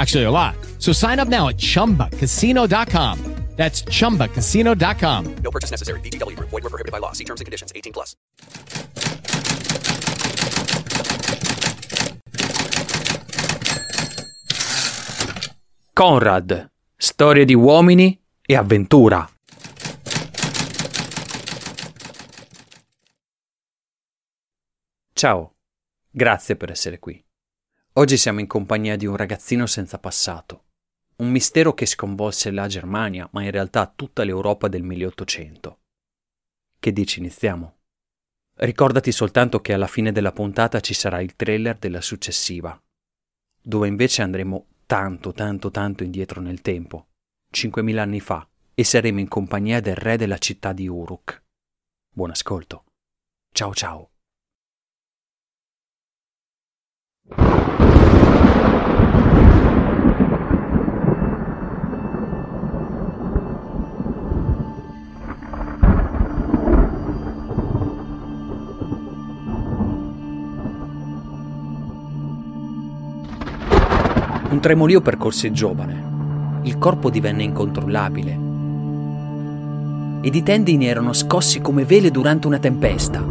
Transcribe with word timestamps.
Actually, 0.00 0.24
a 0.24 0.30
lot. 0.30 0.56
So 0.78 0.92
sign 0.92 1.18
up 1.18 1.28
now 1.28 1.48
at 1.48 1.58
chumbacasino.com. 1.58 3.18
That's 3.56 3.82
chumbacasino.com. 3.82 5.34
No 5.42 5.50
purchase 5.50 5.70
necessary. 5.70 6.00
VGW 6.00 6.34
Group. 6.34 6.48
Void 6.48 6.62
were 6.62 6.70
prohibited 6.70 6.92
by 6.92 6.98
law. 6.98 7.12
See 7.12 7.24
terms 7.24 7.40
and 7.42 7.46
conditions. 7.46 7.72
18 7.76 7.92
plus. 7.92 8.16
Conrad. 15.92 16.70
Storie 16.96 17.44
di 17.44 17.54
uomini 17.54 18.18
e 18.46 18.56
avventura. 18.56 19.28
Ciao. 25.12 25.54
Grazie 26.10 26.56
per 26.56 26.70
essere 26.70 26.98
qui. 26.98 27.22
Oggi 28.00 28.16
siamo 28.16 28.40
in 28.40 28.46
compagnia 28.46 28.96
di 28.96 29.04
un 29.04 29.14
ragazzino 29.14 29.66
senza 29.66 29.98
passato. 29.98 30.68
Un 31.16 31.30
mistero 31.30 31.74
che 31.74 31.84
sconvolse 31.84 32.50
la 32.50 32.66
Germania, 32.66 33.28
ma 33.32 33.42
in 33.42 33.50
realtà 33.50 33.92
tutta 33.94 34.22
l'Europa 34.22 34.68
del 34.68 34.82
1800. 34.82 35.80
Che 36.78 36.92
dici, 36.94 37.18
iniziamo? 37.18 37.76
Ricordati 38.56 39.12
soltanto 39.12 39.60
che 39.60 39.74
alla 39.74 39.86
fine 39.86 40.12
della 40.12 40.32
puntata 40.32 40.80
ci 40.80 40.94
sarà 40.94 41.20
il 41.20 41.36
trailer 41.36 41.76
della 41.76 42.00
successiva, 42.00 42.82
dove 43.60 43.86
invece 43.86 44.22
andremo 44.22 44.68
tanto, 44.86 45.32
tanto, 45.32 45.70
tanto 45.70 46.02
indietro 46.02 46.40
nel 46.40 46.62
tempo, 46.62 47.08
5.000 47.52 47.98
anni 47.98 48.20
fa, 48.20 48.48
e 48.72 48.82
saremo 48.82 49.20
in 49.20 49.28
compagnia 49.28 49.80
del 49.80 49.96
re 49.96 50.16
della 50.16 50.38
città 50.38 50.72
di 50.72 50.88
Uruk. 50.88 51.42
Buon 52.14 52.30
ascolto. 52.30 52.84
Ciao 53.52 53.74
ciao. 53.74 54.10
Un 74.60 74.66
tremolio 74.66 75.00
percorse 75.00 75.46
il 75.46 75.54
giovane. 75.54 76.60
Il 76.64 76.76
corpo 76.76 77.08
divenne 77.08 77.44
incontrollabile. 77.44 78.38
Ed 80.20 80.34
i 80.34 80.42
tendini 80.42 80.86
erano 80.86 81.14
scossi 81.14 81.62
come 81.62 81.86
vele 81.86 82.10
durante 82.10 82.46
una 82.46 82.58
tempesta. 82.58 83.24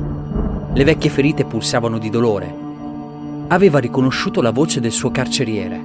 Le 0.73 0.83
vecchie 0.83 1.11
ferite 1.11 1.45
pulsavano 1.45 1.99
di 1.99 2.09
dolore. 2.09 2.51
Aveva 3.47 3.77
riconosciuto 3.77 4.41
la 4.41 4.49
voce 4.49 4.79
del 4.79 4.91
suo 4.91 5.11
carceriere. 5.11 5.79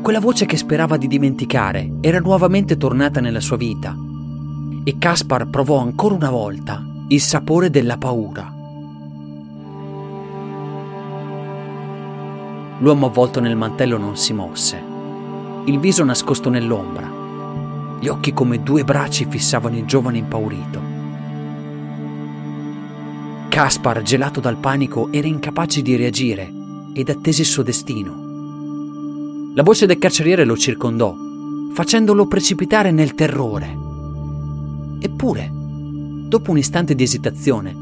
Quella 0.00 0.20
voce 0.20 0.46
che 0.46 0.56
sperava 0.56 0.96
di 0.96 1.06
dimenticare 1.06 1.96
era 2.00 2.18
nuovamente 2.18 2.78
tornata 2.78 3.20
nella 3.20 3.40
sua 3.40 3.58
vita. 3.58 3.94
E 4.84 4.96
Caspar 4.96 5.48
provò 5.48 5.80
ancora 5.80 6.14
una 6.14 6.30
volta 6.30 6.82
il 7.08 7.20
sapore 7.20 7.68
della 7.68 7.98
paura. 7.98 8.51
L'uomo 12.82 13.06
avvolto 13.06 13.38
nel 13.38 13.54
mantello 13.54 13.96
non 13.96 14.16
si 14.16 14.32
mosse, 14.32 14.82
il 15.66 15.78
viso 15.78 16.02
nascosto 16.02 16.50
nell'ombra. 16.50 17.08
Gli 18.00 18.08
occhi 18.08 18.32
come 18.32 18.60
due 18.60 18.82
bracci 18.82 19.24
fissavano 19.28 19.76
il 19.76 19.84
giovane 19.84 20.18
impaurito. 20.18 20.80
Caspar, 23.48 24.02
gelato 24.02 24.40
dal 24.40 24.56
panico, 24.56 25.12
era 25.12 25.28
incapace 25.28 25.80
di 25.80 25.94
reagire 25.94 26.52
ed 26.92 27.08
attese 27.08 27.42
il 27.42 27.46
suo 27.46 27.62
destino. 27.62 29.52
La 29.54 29.62
voce 29.62 29.86
del 29.86 29.98
carceriere 29.98 30.44
lo 30.44 30.56
circondò, 30.56 31.14
facendolo 31.72 32.26
precipitare 32.26 32.90
nel 32.90 33.14
terrore. 33.14 33.78
Eppure, 34.98 35.48
dopo 35.52 36.50
un 36.50 36.58
istante 36.58 36.96
di 36.96 37.04
esitazione, 37.04 37.81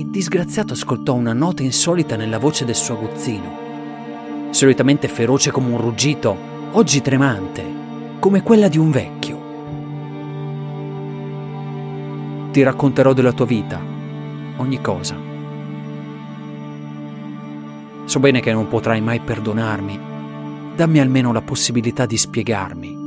il 0.00 0.06
disgraziato 0.06 0.72
ascoltò 0.72 1.12
una 1.14 1.34
nota 1.34 1.62
insolita 1.62 2.16
nella 2.16 2.38
voce 2.38 2.64
del 2.64 2.74
suo 2.74 2.94
aguzzino, 2.94 4.48
solitamente 4.50 5.08
feroce 5.08 5.50
come 5.50 5.70
un 5.70 5.78
ruggito, 5.78 6.34
oggi 6.72 7.02
tremante, 7.02 7.64
come 8.18 8.42
quella 8.42 8.68
di 8.68 8.78
un 8.78 8.90
vecchio. 8.90 9.48
Ti 12.50 12.62
racconterò 12.62 13.12
della 13.12 13.32
tua 13.32 13.44
vita, 13.44 13.78
ogni 14.56 14.80
cosa. 14.80 15.16
So 18.06 18.18
bene 18.18 18.40
che 18.40 18.52
non 18.52 18.68
potrai 18.68 19.02
mai 19.02 19.20
perdonarmi. 19.20 20.08
Dammi 20.76 20.98
almeno 20.98 21.32
la 21.32 21.42
possibilità 21.42 22.06
di 22.06 22.16
spiegarmi. 22.16 22.98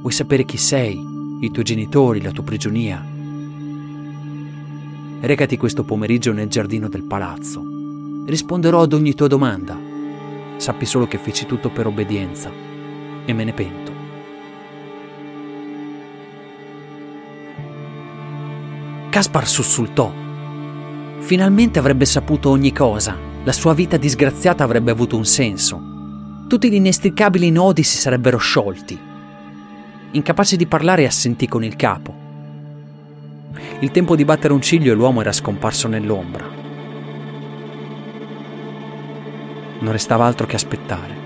Vuoi 0.00 0.12
sapere 0.12 0.44
chi 0.44 0.56
sei, 0.56 1.00
i 1.40 1.50
tuoi 1.52 1.64
genitori, 1.64 2.20
la 2.20 2.32
tua 2.32 2.42
prigionia? 2.42 3.14
Recati 5.26 5.56
questo 5.56 5.82
pomeriggio 5.82 6.32
nel 6.32 6.46
giardino 6.46 6.88
del 6.88 7.02
palazzo. 7.02 7.60
Risponderò 8.26 8.82
ad 8.82 8.92
ogni 8.92 9.12
tua 9.12 9.26
domanda. 9.26 9.76
Sappi 10.56 10.86
solo 10.86 11.08
che 11.08 11.18
feci 11.18 11.46
tutto 11.46 11.68
per 11.68 11.88
obbedienza 11.88 12.48
e 13.24 13.32
me 13.32 13.42
ne 13.42 13.52
pento. 13.52 13.92
Caspar 19.10 19.48
sussultò. 19.48 20.12
Finalmente 21.18 21.80
avrebbe 21.80 22.04
saputo 22.04 22.50
ogni 22.50 22.72
cosa. 22.72 23.16
La 23.42 23.52
sua 23.52 23.74
vita 23.74 23.96
disgraziata 23.96 24.62
avrebbe 24.62 24.92
avuto 24.92 25.16
un 25.16 25.24
senso. 25.24 26.44
Tutti 26.46 26.70
gli 26.70 26.74
inestricabili 26.74 27.50
nodi 27.50 27.82
si 27.82 27.96
sarebbero 27.96 28.38
sciolti. 28.38 28.96
Incapace 30.12 30.54
di 30.54 30.66
parlare, 30.66 31.04
assentì 31.04 31.48
con 31.48 31.64
il 31.64 31.74
capo. 31.74 32.25
Il 33.80 33.90
tempo 33.90 34.16
di 34.16 34.24
battere 34.24 34.52
un 34.52 34.60
ciglio 34.60 34.92
e 34.92 34.94
l'uomo 34.94 35.20
era 35.20 35.32
scomparso 35.32 35.88
nell'ombra. 35.88 36.44
Non 39.78 39.92
restava 39.92 40.24
altro 40.24 40.46
che 40.46 40.56
aspettare. 40.56 41.25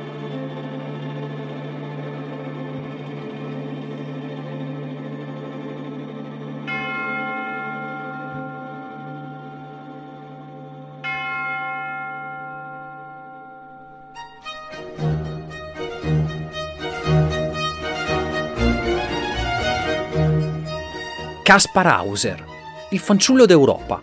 Caspar 21.51 21.89
Hauser, 21.89 22.45
il 22.91 23.01
fanciullo 23.01 23.45
d'Europa. 23.45 24.01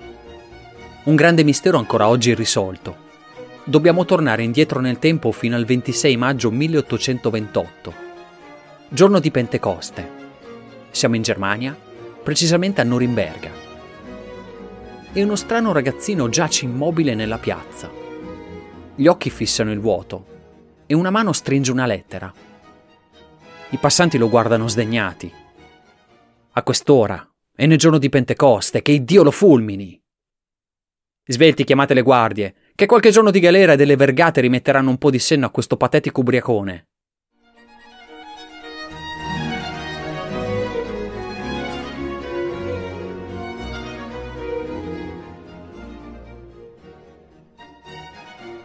Un 1.03 1.15
grande 1.15 1.45
mistero 1.45 1.77
ancora 1.77 2.09
oggi 2.09 2.31
irrisolto. 2.31 3.05
Dobbiamo 3.63 4.03
tornare 4.03 4.43
indietro 4.43 4.81
nel 4.81 4.99
tempo 4.99 5.31
fino 5.31 5.55
al 5.55 5.63
26 5.63 6.17
maggio 6.17 6.51
1828, 6.51 7.93
giorno 8.89 9.19
di 9.19 9.31
Pentecoste. 9.31 10.09
Siamo 10.91 11.15
in 11.15 11.21
Germania, 11.21 11.73
precisamente 12.21 12.81
a 12.81 12.83
Norimberga. 12.83 13.51
E 15.13 15.23
uno 15.23 15.37
strano 15.37 15.71
ragazzino 15.71 16.27
giace 16.27 16.65
immobile 16.65 17.15
nella 17.15 17.37
piazza. 17.37 17.89
Gli 18.93 19.07
occhi 19.07 19.29
fissano 19.29 19.71
il 19.71 19.79
vuoto 19.79 20.25
e 20.85 20.93
una 20.93 21.11
mano 21.11 21.31
stringe 21.31 21.71
una 21.71 21.85
lettera. 21.85 22.29
I 23.69 23.77
passanti 23.77 24.17
lo 24.17 24.27
guardano 24.27 24.67
sdegnati. 24.67 25.33
A 26.51 26.61
quest'ora, 26.61 27.25
È 27.59 27.65
nel 27.65 27.79
giorno 27.79 27.97
di 27.97 28.07
Pentecoste, 28.07 28.83
che 28.83 29.03
Dio 29.03 29.23
lo 29.23 29.31
fulmini. 29.31 29.99
Svelti 31.25 31.63
chiamate 31.63 31.95
le 31.95 32.03
guardie, 32.03 32.53
che 32.75 32.85
qualche 32.85 33.09
giorno 33.09 33.31
di 33.31 33.39
galera 33.39 33.73
e 33.73 33.75
delle 33.75 33.95
vergate 33.95 34.41
rimetteranno 34.41 34.91
un 34.91 34.99
po' 34.99 35.09
di 35.09 35.17
senno 35.17 35.47
a 35.47 35.49
questo 35.49 35.75
patetico 35.75 36.19
ubriacone. 36.19 36.89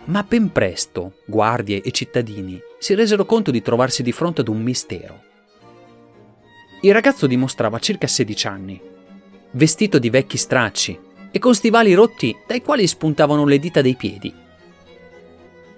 Ma 0.05 0.23
ben 0.23 0.53
presto 0.53 1.15
guardie 1.25 1.81
e 1.81 1.91
cittadini 1.93 2.61
si 2.79 2.93
resero 2.95 3.25
conto 3.25 3.51
di 3.51 3.63
trovarsi 3.63 4.03
di 4.03 4.13
fronte 4.13 4.43
ad 4.43 4.49
un 4.49 4.61
mistero. 4.61 5.32
Il 6.85 6.93
ragazzo 6.93 7.29
dimostrava 7.29 7.79
circa 7.79 8.09
16 8.09 8.47
anni, 8.49 8.81
vestito 9.53 10.01
di 10.01 10.11
vecchi 10.11 10.37
stracci 10.37 10.99
e 11.31 11.39
con 11.39 11.55
stivali 11.55 11.95
rotti 11.95 12.37
dai 12.45 12.61
quali 12.61 12.89
spuntavano 12.89 13.45
le 13.45 13.61
dita 13.61 13.81
dei 13.81 13.95
piedi. 13.95 14.35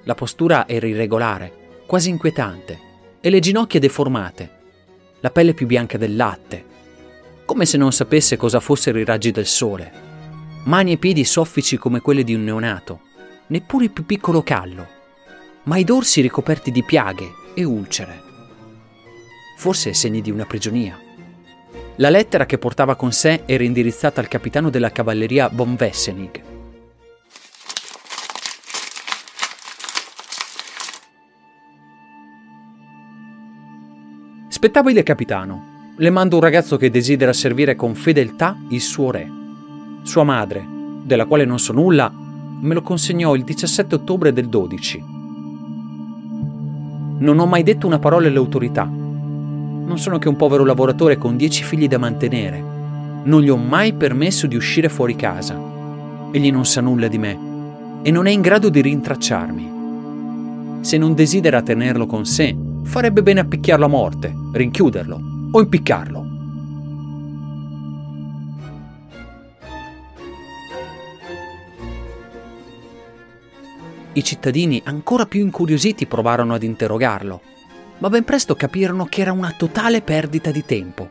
La 0.05 0.15
postura 0.15 0.67
era 0.67 0.87
irregolare, 0.87 1.83
quasi 1.87 2.09
inquietante, 2.09 2.79
e 3.21 3.29
le 3.29 3.39
ginocchia 3.41 3.81
deformate, 3.81 4.51
la 5.21 5.31
pelle 5.31 5.53
più 5.53 5.67
bianca 5.67 5.99
del 5.99 6.17
latte, 6.17 6.65
come 7.45 7.67
se 7.67 7.77
non 7.77 7.93
sapesse 7.93 8.39
cosa 8.39 8.59
fossero 8.59 8.99
i 8.99 9.05
raggi 9.05 9.31
del 9.31 9.47
sole, 9.47 9.93
mani 10.65 10.93
e 10.93 10.97
piedi 10.97 11.25
soffici 11.25 11.77
come 11.77 12.01
quelli 12.01 12.25
di 12.25 12.33
un 12.33 12.45
neonato 12.45 13.01
neppure 13.49 13.85
il 13.85 13.91
più 13.91 14.07
piccolo 14.07 14.43
callo, 14.43 14.89
ma 15.65 15.77
i 15.77 15.85
dorsi 15.85 16.23
ricoperti 16.23 16.71
di 16.71 16.83
piaghe 16.83 17.31
e 17.53 17.63
ulcere. 17.63 18.34
Forse 19.57 19.95
segni 19.95 20.21
di 20.21 20.31
una 20.31 20.45
prigionia. 20.45 20.99
La 21.97 22.11
lettera 22.11 22.45
che 22.45 22.59
portava 22.59 22.97
con 22.97 23.13
sé 23.13 23.43
era 23.47 23.63
indirizzata 23.63 24.21
al 24.21 24.29
capitano 24.29 24.69
della 24.69 24.91
cavalleria 24.91 25.49
von 25.53 25.77
Wessenig. 25.79 26.43
Spettabile 34.49 35.03
capitano, 35.03 35.93
le 35.97 36.11
mando 36.11 36.37
un 36.37 36.43
ragazzo 36.43 36.77
che 36.77 36.91
desidera 36.91 37.33
servire 37.33 37.77
con 37.77 37.95
fedeltà 37.95 38.57
il 38.71 38.81
suo 38.81 39.11
re. 39.11 39.31
Sua 40.03 40.25
madre, 40.25 40.67
della 41.03 41.27
quale 41.27 41.45
non 41.45 41.59
so 41.59 41.73
nulla, 41.73 42.11
me 42.11 42.75
lo 42.75 42.83
consegnò 42.83 43.35
il 43.35 43.45
17 43.45 43.95
ottobre 43.95 44.33
del 44.33 44.49
12. 44.49 45.05
Non 47.19 47.39
ho 47.39 47.47
mai 47.47 47.63
detto 47.63 47.87
una 47.87 47.99
parola 47.99 48.27
alle 48.27 48.39
autorità. 48.39 48.91
Non 49.85 49.99
sono 49.99 50.19
che 50.19 50.29
un 50.29 50.37
povero 50.37 50.65
lavoratore 50.65 51.19
con 51.19 51.37
dieci 51.37 51.63
figli 51.63 51.87
da 51.87 51.99
mantenere. 51.99 52.59
Non 53.25 53.43
gli 53.43 53.49
ho 53.49 53.57
mai 53.57 53.93
permesso 53.93 54.47
di 54.47 54.57
uscire 54.57 54.89
fuori 54.89 55.15
casa. 55.15 55.59
Egli 56.31 56.51
non 56.51 56.65
sa 56.65 56.81
nulla 56.81 57.09
di 57.09 57.19
me 57.19 57.53
e 58.03 58.11
non 58.11 58.27
è 58.27 58.31
in 58.31 58.41
grado 58.41 58.69
di 58.69 58.81
rintracciarmi. 58.81 59.73
Se 60.81 60.99
non 60.99 61.15
desidera 61.15 61.63
tenerlo 61.63 62.07
con 62.07 62.27
sé, 62.27 62.57
farebbe 62.83 63.23
bene 63.23 63.41
a 63.41 63.45
picchiarlo 63.45 63.87
a 63.87 63.89
morte, 63.89 64.35
rinchiuderlo 64.53 65.21
o 65.53 65.61
impiccarlo. 65.61 66.33
I 74.13 74.23
cittadini, 74.23 74.81
ancora 74.85 75.27
più 75.27 75.41
incuriositi, 75.41 76.07
provarono 76.07 76.55
ad 76.55 76.63
interrogarlo, 76.63 77.41
ma 78.05 78.11
ben 78.11 78.25
presto 78.25 78.55
capirono 78.55 79.07
che 79.07 79.23
era 79.23 79.33
una 79.33 79.53
totale 79.53 80.03
perdita 80.03 80.51
di 80.51 80.63
tempo. 80.63 81.09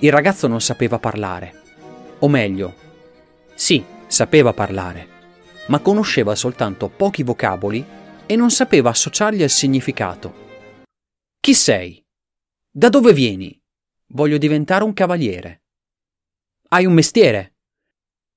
Il 0.00 0.12
ragazzo 0.12 0.46
non 0.46 0.60
sapeva 0.60 0.98
parlare. 0.98 1.62
O 2.18 2.28
meglio, 2.28 2.74
sì, 3.54 3.82
sapeva 4.06 4.52
parlare, 4.52 5.08
ma 5.68 5.78
conosceva 5.78 6.34
soltanto 6.34 6.90
pochi 6.90 7.22
vocaboli 7.22 7.82
e 8.26 8.36
non 8.36 8.50
sapeva 8.50 8.90
associargli 8.90 9.42
al 9.42 9.48
significato. 9.48 10.34
Chi 11.40 11.54
sei? 11.54 12.04
Da 12.70 12.90
dove 12.90 13.14
vieni? 13.14 13.58
Voglio 14.08 14.36
diventare 14.36 14.84
un 14.84 14.92
cavaliere. 14.92 15.62
Hai 16.68 16.84
un 16.84 16.92
mestiere? 16.92 17.56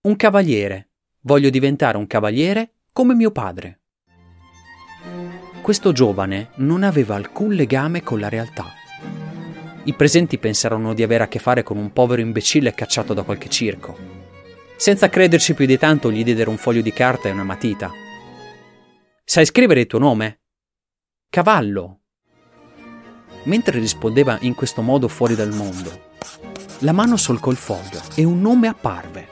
Un 0.03 0.15
cavaliere. 0.15 0.91
Voglio 1.23 1.49
diventare 1.49 1.97
un 1.97 2.07
cavaliere 2.07 2.75
come 2.93 3.15
mio 3.15 3.31
padre. 3.31 3.81
Questo 5.61 5.91
giovane 5.91 6.49
non 6.55 6.81
aveva 6.81 7.13
alcun 7.13 7.53
legame 7.53 8.01
con 8.01 8.19
la 8.19 8.29
realtà. 8.29 8.65
I 9.83 9.93
presenti 9.93 10.39
pensarono 10.39 10.95
di 10.95 11.03
avere 11.03 11.25
a 11.25 11.27
che 11.27 11.37
fare 11.37 11.61
con 11.61 11.77
un 11.77 11.93
povero 11.93 12.21
imbecille 12.21 12.73
cacciato 12.73 13.13
da 13.13 13.21
qualche 13.21 13.47
circo. 13.47 13.95
Senza 14.75 15.09
crederci 15.09 15.53
più 15.53 15.67
di 15.67 15.77
tanto 15.77 16.11
gli 16.11 16.23
diedero 16.23 16.49
un 16.49 16.57
foglio 16.57 16.81
di 16.81 16.91
carta 16.91 17.29
e 17.29 17.31
una 17.31 17.43
matita. 17.43 17.91
Sai 19.23 19.45
scrivere 19.45 19.81
il 19.81 19.85
tuo 19.85 19.99
nome? 19.99 20.41
Cavallo. 21.29 22.01
Mentre 23.43 23.79
rispondeva 23.79 24.39
in 24.41 24.55
questo 24.55 24.81
modo 24.81 25.07
fuori 25.07 25.35
dal 25.35 25.53
mondo, 25.53 26.09
la 26.79 26.91
mano 26.91 27.17
solcò 27.17 27.51
il 27.51 27.57
foglio 27.57 28.01
e 28.15 28.23
un 28.23 28.41
nome 28.41 28.67
apparve. 28.67 29.27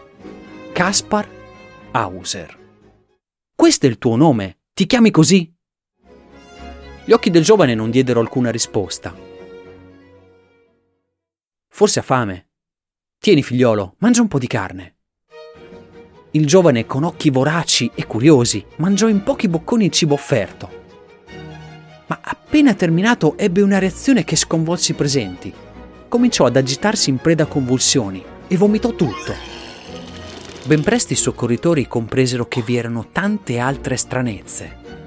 Caspar 0.74 1.28
Hauser. 1.92 2.58
Questo 3.56 3.88
è 3.88 3.90
il 3.90 3.98
tuo 3.98 4.16
nome? 4.16 4.60
Ti 4.74 4.86
chiami 4.86 5.10
così? 5.10 5.52
Gli 7.10 7.14
occhi 7.14 7.32
del 7.32 7.44
giovane 7.44 7.74
non 7.74 7.90
diedero 7.90 8.20
alcuna 8.20 8.52
risposta. 8.52 9.16
Forse 11.68 11.98
ha 11.98 12.04
fame. 12.04 12.50
Tieni, 13.18 13.42
figliolo, 13.42 13.96
mangia 13.98 14.22
un 14.22 14.28
po' 14.28 14.38
di 14.38 14.46
carne. 14.46 14.98
Il 16.30 16.46
giovane, 16.46 16.86
con 16.86 17.04
occhi 17.04 17.32
voraci 17.32 17.90
e 17.96 18.06
curiosi, 18.06 18.64
mangiò 18.76 19.08
in 19.08 19.24
pochi 19.24 19.48
bocconi 19.48 19.86
il 19.86 19.92
cibo 19.92 20.14
offerto. 20.14 20.70
Ma 22.06 22.20
appena 22.22 22.76
terminato 22.76 23.36
ebbe 23.40 23.64
una 23.64 23.80
reazione 23.80 24.24
che 24.24 24.36
sconvolse 24.36 24.92
i 24.92 24.96
presenti. 24.96 25.52
Cominciò 26.08 26.46
ad 26.46 26.58
agitarsi 26.58 27.10
in 27.10 27.18
preda 27.18 27.46
a 27.46 27.48
convulsioni 27.48 28.24
e 28.48 28.56
vomitò 28.56 28.92
tutto. 28.92 29.34
Ben 30.64 30.84
presto 30.84 31.14
i 31.14 31.16
soccorritori 31.16 31.88
compresero 31.88 32.48
che 32.48 32.62
vi 32.62 32.76
erano 32.76 33.08
tante 33.12 33.58
altre 33.58 33.98
stranezze. 33.98 34.99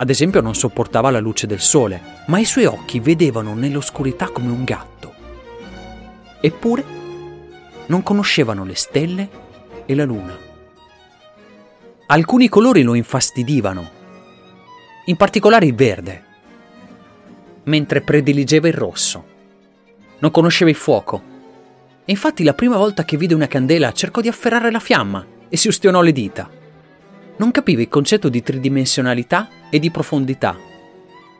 Ad 0.00 0.10
esempio 0.10 0.40
non 0.40 0.54
sopportava 0.54 1.10
la 1.10 1.18
luce 1.18 1.48
del 1.48 1.58
sole, 1.58 2.00
ma 2.26 2.38
i 2.38 2.44
suoi 2.44 2.66
occhi 2.66 3.00
vedevano 3.00 3.54
nell'oscurità 3.54 4.28
come 4.28 4.50
un 4.50 4.62
gatto. 4.62 5.12
Eppure 6.40 6.84
non 7.86 8.04
conoscevano 8.04 8.64
le 8.64 8.76
stelle 8.76 9.28
e 9.86 9.94
la 9.96 10.04
luna. 10.04 10.38
Alcuni 12.06 12.48
colori 12.48 12.82
lo 12.82 12.94
infastidivano, 12.94 13.90
in 15.06 15.16
particolare 15.16 15.66
il 15.66 15.74
verde, 15.74 16.24
mentre 17.64 18.00
prediligeva 18.00 18.68
il 18.68 18.74
rosso. 18.74 19.26
Non 20.20 20.30
conosceva 20.30 20.70
il 20.70 20.76
fuoco. 20.76 21.22
E 22.04 22.12
infatti 22.12 22.44
la 22.44 22.54
prima 22.54 22.76
volta 22.76 23.04
che 23.04 23.16
vide 23.16 23.34
una 23.34 23.48
candela 23.48 23.92
cercò 23.92 24.20
di 24.20 24.28
afferrare 24.28 24.70
la 24.70 24.78
fiamma 24.78 25.26
e 25.48 25.56
si 25.56 25.66
ustionò 25.66 26.02
le 26.02 26.12
dita 26.12 26.57
non 27.38 27.50
capiva 27.50 27.80
il 27.80 27.88
concetto 27.88 28.28
di 28.28 28.42
tridimensionalità 28.42 29.48
e 29.70 29.78
di 29.78 29.90
profondità. 29.90 30.56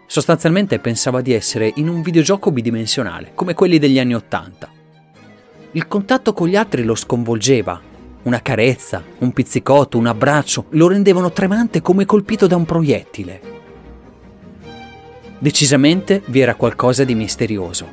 Sostanzialmente 0.07 0.79
pensava 0.79 1.21
di 1.21 1.33
essere 1.33 1.71
in 1.77 1.89
un 1.89 2.03
videogioco 2.03 2.51
bidimensionale, 2.51 3.33
come 3.35 3.55
quelli 3.55 3.79
degli 3.79 3.99
anni 3.99 4.15
Ottanta. 4.15 4.71
Il 5.73 5.87
contatto 5.87 6.33
con 6.33 6.49
gli 6.49 6.57
altri 6.57 6.83
lo 6.83 6.95
sconvolgeva. 6.95 7.79
Una 8.23 8.41
carezza, 8.41 9.03
un 9.19 9.33
pizzicotto, 9.33 9.99
un 9.99 10.07
abbraccio 10.07 10.67
lo 10.71 10.89
rendevano 10.89 11.31
tremante 11.31 11.83
come 11.83 12.07
colpito 12.07 12.47
da 12.47 12.57
un 12.57 12.65
proiettile. 12.65 13.41
Decisamente 15.39 16.23
vi 16.27 16.41
era 16.41 16.55
qualcosa 16.55 17.05
di 17.05 17.15
misterioso. 17.15 17.87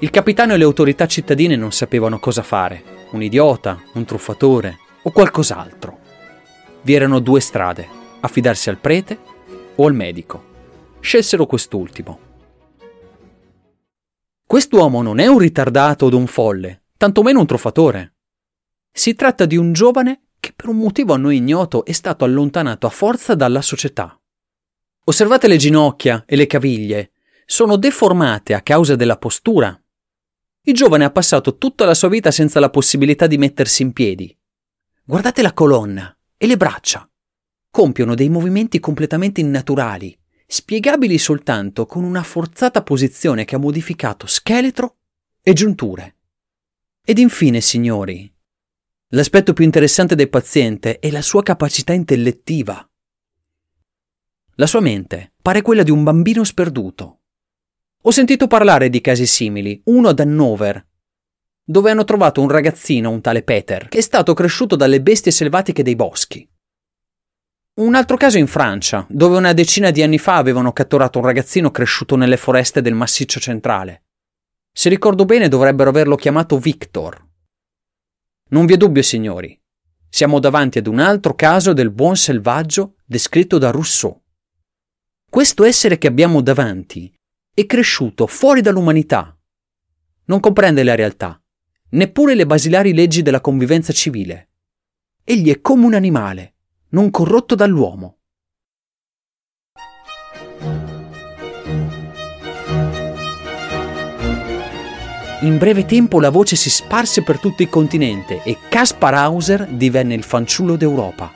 Il 0.00 0.10
capitano 0.10 0.52
e 0.52 0.56
le 0.56 0.64
autorità 0.64 1.06
cittadine 1.06 1.56
non 1.56 1.72
sapevano 1.72 2.18
cosa 2.18 2.42
fare, 2.42 2.82
un 3.12 3.22
idiota, 3.22 3.80
un 3.94 4.04
truffatore 4.04 4.78
o 5.02 5.10
qualcos'altro. 5.10 6.06
Vi 6.82 6.94
erano 6.94 7.18
due 7.18 7.40
strade, 7.40 7.88
affidarsi 8.20 8.68
al 8.70 8.78
prete 8.78 9.18
o 9.74 9.86
al 9.86 9.94
medico. 9.94 10.44
Scelsero 11.00 11.46
quest'ultimo. 11.46 12.26
Quest'uomo 14.46 15.02
non 15.02 15.18
è 15.18 15.26
un 15.26 15.38
ritardato 15.38 16.06
o 16.06 16.16
un 16.16 16.26
folle, 16.26 16.84
tantomeno 16.96 17.40
un 17.40 17.46
truffatore. 17.46 18.14
Si 18.90 19.14
tratta 19.14 19.44
di 19.44 19.56
un 19.56 19.72
giovane 19.72 20.28
che 20.40 20.52
per 20.54 20.68
un 20.68 20.78
motivo 20.78 21.12
a 21.12 21.18
noi 21.18 21.36
ignoto 21.36 21.84
è 21.84 21.92
stato 21.92 22.24
allontanato 22.24 22.86
a 22.86 22.90
forza 22.90 23.34
dalla 23.34 23.60
società. 23.60 24.18
Osservate 25.04 25.48
le 25.48 25.56
ginocchia 25.56 26.24
e 26.26 26.36
le 26.36 26.46
caviglie, 26.46 27.12
sono 27.44 27.76
deformate 27.76 28.54
a 28.54 28.60
causa 28.60 28.94
della 28.94 29.16
postura. 29.16 29.78
Il 30.62 30.74
giovane 30.74 31.04
ha 31.04 31.10
passato 31.10 31.56
tutta 31.56 31.84
la 31.84 31.94
sua 31.94 32.08
vita 32.08 32.30
senza 32.30 32.60
la 32.60 32.70
possibilità 32.70 33.26
di 33.26 33.38
mettersi 33.38 33.82
in 33.82 33.92
piedi. 33.92 34.36
Guardate 35.04 35.40
la 35.40 35.54
colonna, 35.54 36.17
e 36.38 36.46
le 36.46 36.56
braccia. 36.56 37.06
Compiono 37.70 38.14
dei 38.14 38.30
movimenti 38.30 38.80
completamente 38.80 39.42
innaturali, 39.42 40.16
spiegabili 40.46 41.18
soltanto 41.18 41.84
con 41.84 42.04
una 42.04 42.22
forzata 42.22 42.82
posizione 42.82 43.44
che 43.44 43.56
ha 43.56 43.58
modificato 43.58 44.26
scheletro 44.26 44.96
e 45.42 45.52
giunture. 45.52 46.16
Ed 47.04 47.18
infine, 47.18 47.60
signori, 47.60 48.32
l'aspetto 49.08 49.52
più 49.52 49.64
interessante 49.64 50.14
del 50.14 50.30
paziente 50.30 50.98
è 50.98 51.10
la 51.10 51.22
sua 51.22 51.42
capacità 51.42 51.92
intellettiva. 51.92 52.88
La 54.54 54.66
sua 54.66 54.80
mente 54.80 55.32
pare 55.42 55.60
quella 55.60 55.82
di 55.82 55.90
un 55.90 56.02
bambino 56.02 56.44
sperduto. 56.44 57.20
Ho 58.02 58.10
sentito 58.10 58.46
parlare 58.46 58.88
di 58.88 59.00
casi 59.00 59.26
simili, 59.26 59.80
uno 59.84 60.08
ad 60.08 60.20
Hannover, 60.20 60.87
dove 61.70 61.90
hanno 61.90 62.04
trovato 62.04 62.40
un 62.40 62.48
ragazzino, 62.48 63.10
un 63.10 63.20
tale 63.20 63.42
Peter, 63.42 63.88
che 63.88 63.98
è 63.98 64.00
stato 64.00 64.32
cresciuto 64.32 64.74
dalle 64.74 65.02
bestie 65.02 65.30
selvatiche 65.30 65.82
dei 65.82 65.96
boschi. 65.96 66.48
Un 67.80 67.94
altro 67.94 68.16
caso 68.16 68.38
in 68.38 68.46
Francia, 68.46 69.06
dove 69.10 69.36
una 69.36 69.52
decina 69.52 69.90
di 69.90 70.02
anni 70.02 70.18
fa 70.18 70.36
avevano 70.36 70.72
catturato 70.72 71.18
un 71.18 71.26
ragazzino 71.26 71.70
cresciuto 71.70 72.16
nelle 72.16 72.38
foreste 72.38 72.80
del 72.80 72.94
massiccio 72.94 73.38
centrale. 73.38 74.04
Se 74.72 74.88
ricordo 74.88 75.26
bene 75.26 75.48
dovrebbero 75.48 75.90
averlo 75.90 76.16
chiamato 76.16 76.58
Victor. 76.58 77.22
Non 78.48 78.64
vi 78.64 78.72
è 78.72 78.76
dubbio, 78.78 79.02
signori, 79.02 79.56
siamo 80.08 80.38
davanti 80.38 80.78
ad 80.78 80.86
un 80.86 81.00
altro 81.00 81.34
caso 81.34 81.74
del 81.74 81.90
buon 81.90 82.16
selvaggio 82.16 82.94
descritto 83.04 83.58
da 83.58 83.70
Rousseau. 83.70 84.18
Questo 85.28 85.64
essere 85.64 85.98
che 85.98 86.06
abbiamo 86.06 86.40
davanti 86.40 87.14
è 87.54 87.66
cresciuto 87.66 88.26
fuori 88.26 88.62
dall'umanità. 88.62 89.36
Non 90.24 90.40
comprende 90.40 90.82
la 90.82 90.94
realtà, 90.94 91.38
neppure 91.90 92.34
le 92.34 92.44
basilari 92.44 92.92
leggi 92.92 93.22
della 93.22 93.40
convivenza 93.40 93.92
civile. 93.92 94.48
Egli 95.24 95.50
è 95.50 95.60
come 95.60 95.86
un 95.86 95.94
animale, 95.94 96.54
non 96.90 97.10
corrotto 97.10 97.54
dall'uomo. 97.54 98.16
In 105.42 105.56
breve 105.56 105.86
tempo 105.86 106.18
la 106.18 106.30
voce 106.30 106.56
si 106.56 106.68
sparse 106.68 107.22
per 107.22 107.38
tutto 107.38 107.62
il 107.62 107.68
continente 107.68 108.42
e 108.42 108.56
Caspar 108.68 109.14
Hauser 109.14 109.68
divenne 109.68 110.14
il 110.14 110.24
fanciullo 110.24 110.76
d'Europa. 110.76 111.30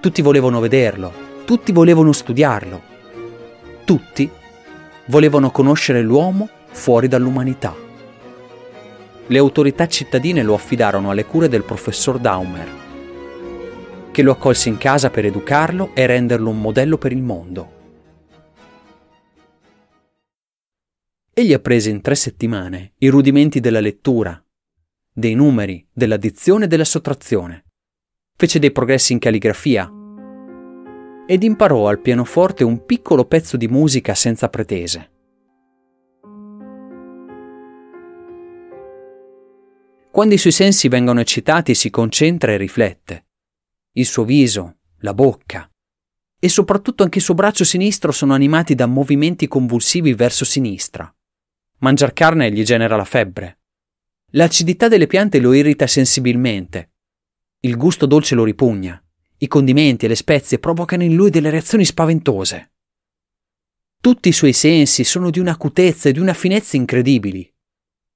Tutti 0.00 0.20
volevano 0.20 0.60
vederlo, 0.60 1.42
tutti 1.44 1.72
volevano 1.72 2.12
studiarlo, 2.12 2.82
tutti 3.84 4.30
volevano 5.06 5.50
conoscere 5.50 6.02
l'uomo 6.02 6.48
fuori 6.70 7.08
dall'umanità 7.08 7.88
le 9.30 9.38
autorità 9.38 9.86
cittadine 9.86 10.42
lo 10.42 10.54
affidarono 10.54 11.10
alle 11.10 11.24
cure 11.24 11.48
del 11.48 11.62
professor 11.62 12.18
Daumer, 12.18 12.68
che 14.10 14.22
lo 14.22 14.32
accolse 14.32 14.68
in 14.68 14.76
casa 14.76 15.08
per 15.08 15.24
educarlo 15.24 15.94
e 15.94 16.04
renderlo 16.04 16.50
un 16.50 16.60
modello 16.60 16.98
per 16.98 17.12
il 17.12 17.22
mondo. 17.22 17.78
Egli 21.32 21.52
apprese 21.52 21.90
in 21.90 22.00
tre 22.00 22.16
settimane 22.16 22.94
i 22.98 23.06
rudimenti 23.06 23.60
della 23.60 23.78
lettura, 23.78 24.44
dei 25.12 25.34
numeri, 25.34 25.86
dell'addizione 25.92 26.64
e 26.64 26.68
della 26.68 26.84
sottrazione. 26.84 27.66
Fece 28.36 28.58
dei 28.58 28.72
progressi 28.72 29.12
in 29.12 29.20
calligrafia 29.20 29.88
ed 31.24 31.44
imparò 31.44 31.86
al 31.86 32.00
pianoforte 32.00 32.64
un 32.64 32.84
piccolo 32.84 33.24
pezzo 33.26 33.56
di 33.56 33.68
musica 33.68 34.12
senza 34.14 34.48
pretese. 34.48 35.19
Quando 40.10 40.34
i 40.34 40.38
suoi 40.38 40.52
sensi 40.52 40.88
vengono 40.88 41.20
eccitati 41.20 41.74
si 41.74 41.90
concentra 41.90 42.52
e 42.52 42.56
riflette. 42.56 43.26
Il 43.92 44.06
suo 44.06 44.24
viso, 44.24 44.78
la 44.98 45.14
bocca 45.14 45.70
e 46.42 46.48
soprattutto 46.48 47.02
anche 47.02 47.18
il 47.18 47.24
suo 47.24 47.34
braccio 47.34 47.64
sinistro 47.64 48.12
sono 48.12 48.32
animati 48.32 48.74
da 48.74 48.86
movimenti 48.86 49.46
convulsivi 49.46 50.14
verso 50.14 50.46
sinistra. 50.46 51.14
Mangiar 51.80 52.14
carne 52.14 52.50
gli 52.50 52.62
genera 52.62 52.96
la 52.96 53.04
febbre. 53.04 53.58
L'acidità 54.32 54.88
delle 54.88 55.06
piante 55.06 55.38
lo 55.38 55.52
irrita 55.52 55.86
sensibilmente. 55.86 56.92
Il 57.60 57.76
gusto 57.76 58.06
dolce 58.06 58.34
lo 58.34 58.44
ripugna. 58.44 59.02
I 59.36 59.48
condimenti 59.48 60.06
e 60.06 60.08
le 60.08 60.14
spezie 60.14 60.58
provocano 60.58 61.02
in 61.02 61.14
lui 61.14 61.28
delle 61.28 61.50
reazioni 61.50 61.84
spaventose. 61.84 62.72
Tutti 64.00 64.30
i 64.30 64.32
suoi 64.32 64.54
sensi 64.54 65.04
sono 65.04 65.28
di 65.28 65.40
una 65.40 65.52
acutezza 65.52 66.08
e 66.08 66.12
di 66.12 66.20
una 66.20 66.32
finezza 66.32 66.76
incredibili. 66.76 67.52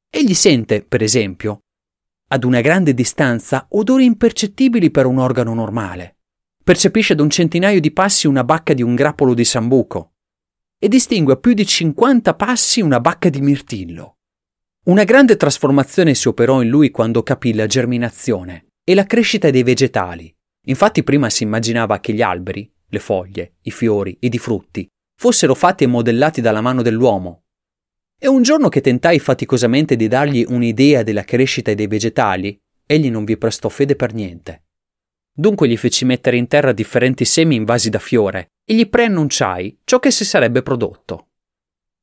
Egli 0.09 0.35
sente, 0.35 0.83
per 0.83 1.03
esempio, 1.03 1.64
ad 2.35 2.43
una 2.43 2.61
grande 2.61 2.95
distanza 2.95 3.65
odori 3.71 4.05
impercettibili 4.05 4.91
per 4.91 5.07
un 5.07 5.19
organo 5.19 5.55
normale. 5.55 6.17
Percepisce 6.65 7.13
ad 7.13 7.21
un 7.21 7.31
centinaio 7.31 7.79
di 7.79 7.93
passi 7.93 8.27
una 8.27 8.43
bacca 8.43 8.75
di 8.75 8.83
un 8.83 8.97
grappolo 8.97 9.35
di 9.35 9.45
sambuco 9.45 10.15
e 10.77 10.89
distingue 10.89 11.35
a 11.35 11.37
più 11.37 11.53
di 11.53 11.65
50 11.65 12.35
passi 12.35 12.81
una 12.81 12.99
bacca 12.99 13.29
di 13.29 13.41
mirtillo. 13.41 14.17
Una 14.87 15.05
grande 15.05 15.37
trasformazione 15.37 16.15
si 16.15 16.27
operò 16.27 16.61
in 16.61 16.69
lui 16.69 16.91
quando 16.91 17.23
capì 17.23 17.55
la 17.55 17.67
germinazione 17.67 18.67
e 18.83 18.97
la 18.97 19.05
crescita 19.05 19.49
dei 19.51 19.63
vegetali. 19.63 20.35
Infatti 20.67 21.05
prima 21.05 21.31
si 21.31 21.45
immaginava 21.45 22.01
che 22.01 22.13
gli 22.13 22.23
alberi, 22.23 22.69
le 22.89 22.99
foglie, 22.99 23.55
i 23.63 23.71
fiori 23.71 24.17
ed 24.19 24.35
i 24.35 24.39
frutti 24.39 24.89
fossero 25.17 25.55
fatti 25.55 25.85
e 25.85 25.87
modellati 25.87 26.41
dalla 26.41 26.61
mano 26.61 26.83
dell'uomo, 26.83 27.44
e 28.25 28.29
un 28.29 28.41
giorno 28.41 28.71
che 28.71 28.81
tentai 28.81 29.19
faticosamente 29.19 29.97
di 29.97 30.09
dargli 30.09 30.47
un'idea 30.49 31.03
della 31.03 31.25
crescita 31.25 31.75
dei 31.75 31.87
vegetali, 31.87 32.59
egli 32.87 33.11
non 33.11 33.27
vi 33.27 33.37
prestò 33.37 33.69
fede 33.69 33.97
per 33.97 34.15
niente. 34.15 34.63
Dunque 35.31 35.69
gli 35.69 35.77
feci 35.77 36.07
mettere 36.07 36.39
in 36.39 36.49
terra 36.49 36.73
differenti 36.73 37.27
semi 37.27 37.55
invasi 37.55 37.91
da 37.91 37.99
fiore 37.99 38.53
e 38.65 38.77
gli 38.77 38.89
preannunciai 38.89 39.81
ciò 39.85 39.99
che 39.99 40.11
si 40.11 40.25
sarebbe 40.25 40.63
prodotto. 40.63 41.33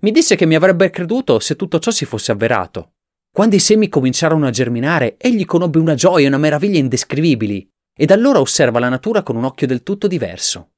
Mi 0.01 0.11
disse 0.11 0.35
che 0.35 0.45
mi 0.45 0.53
avrebbe 0.53 0.91
creduto 0.91 1.39
se 1.39 1.55
tutto 1.55 1.79
ciò 1.79 1.89
si 1.89 2.05
fosse 2.05 2.31
avverato. 2.31 2.91
Quando 3.33 3.55
i 3.55 3.59
semi 3.59 3.89
cominciarono 3.89 4.45
a 4.45 4.51
germinare, 4.51 5.15
egli 5.17 5.45
conobbe 5.45 5.79
una 5.79 5.95
gioia 5.95 6.25
e 6.25 6.27
una 6.27 6.37
meraviglia 6.37 6.77
indescrivibili, 6.77 7.67
e 7.97 8.05
da 8.05 8.13
allora 8.13 8.39
osserva 8.39 8.77
la 8.77 8.89
natura 8.89 9.23
con 9.23 9.37
un 9.37 9.45
occhio 9.45 9.65
del 9.65 9.81
tutto 9.81 10.05
diverso. 10.05 10.73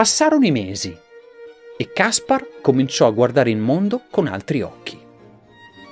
Passarono 0.00 0.46
i 0.46 0.50
mesi 0.50 0.96
e 1.76 1.92
Caspar 1.92 2.46
cominciò 2.62 3.06
a 3.06 3.10
guardare 3.10 3.50
il 3.50 3.58
mondo 3.58 4.04
con 4.10 4.28
altri 4.28 4.62
occhi. 4.62 4.98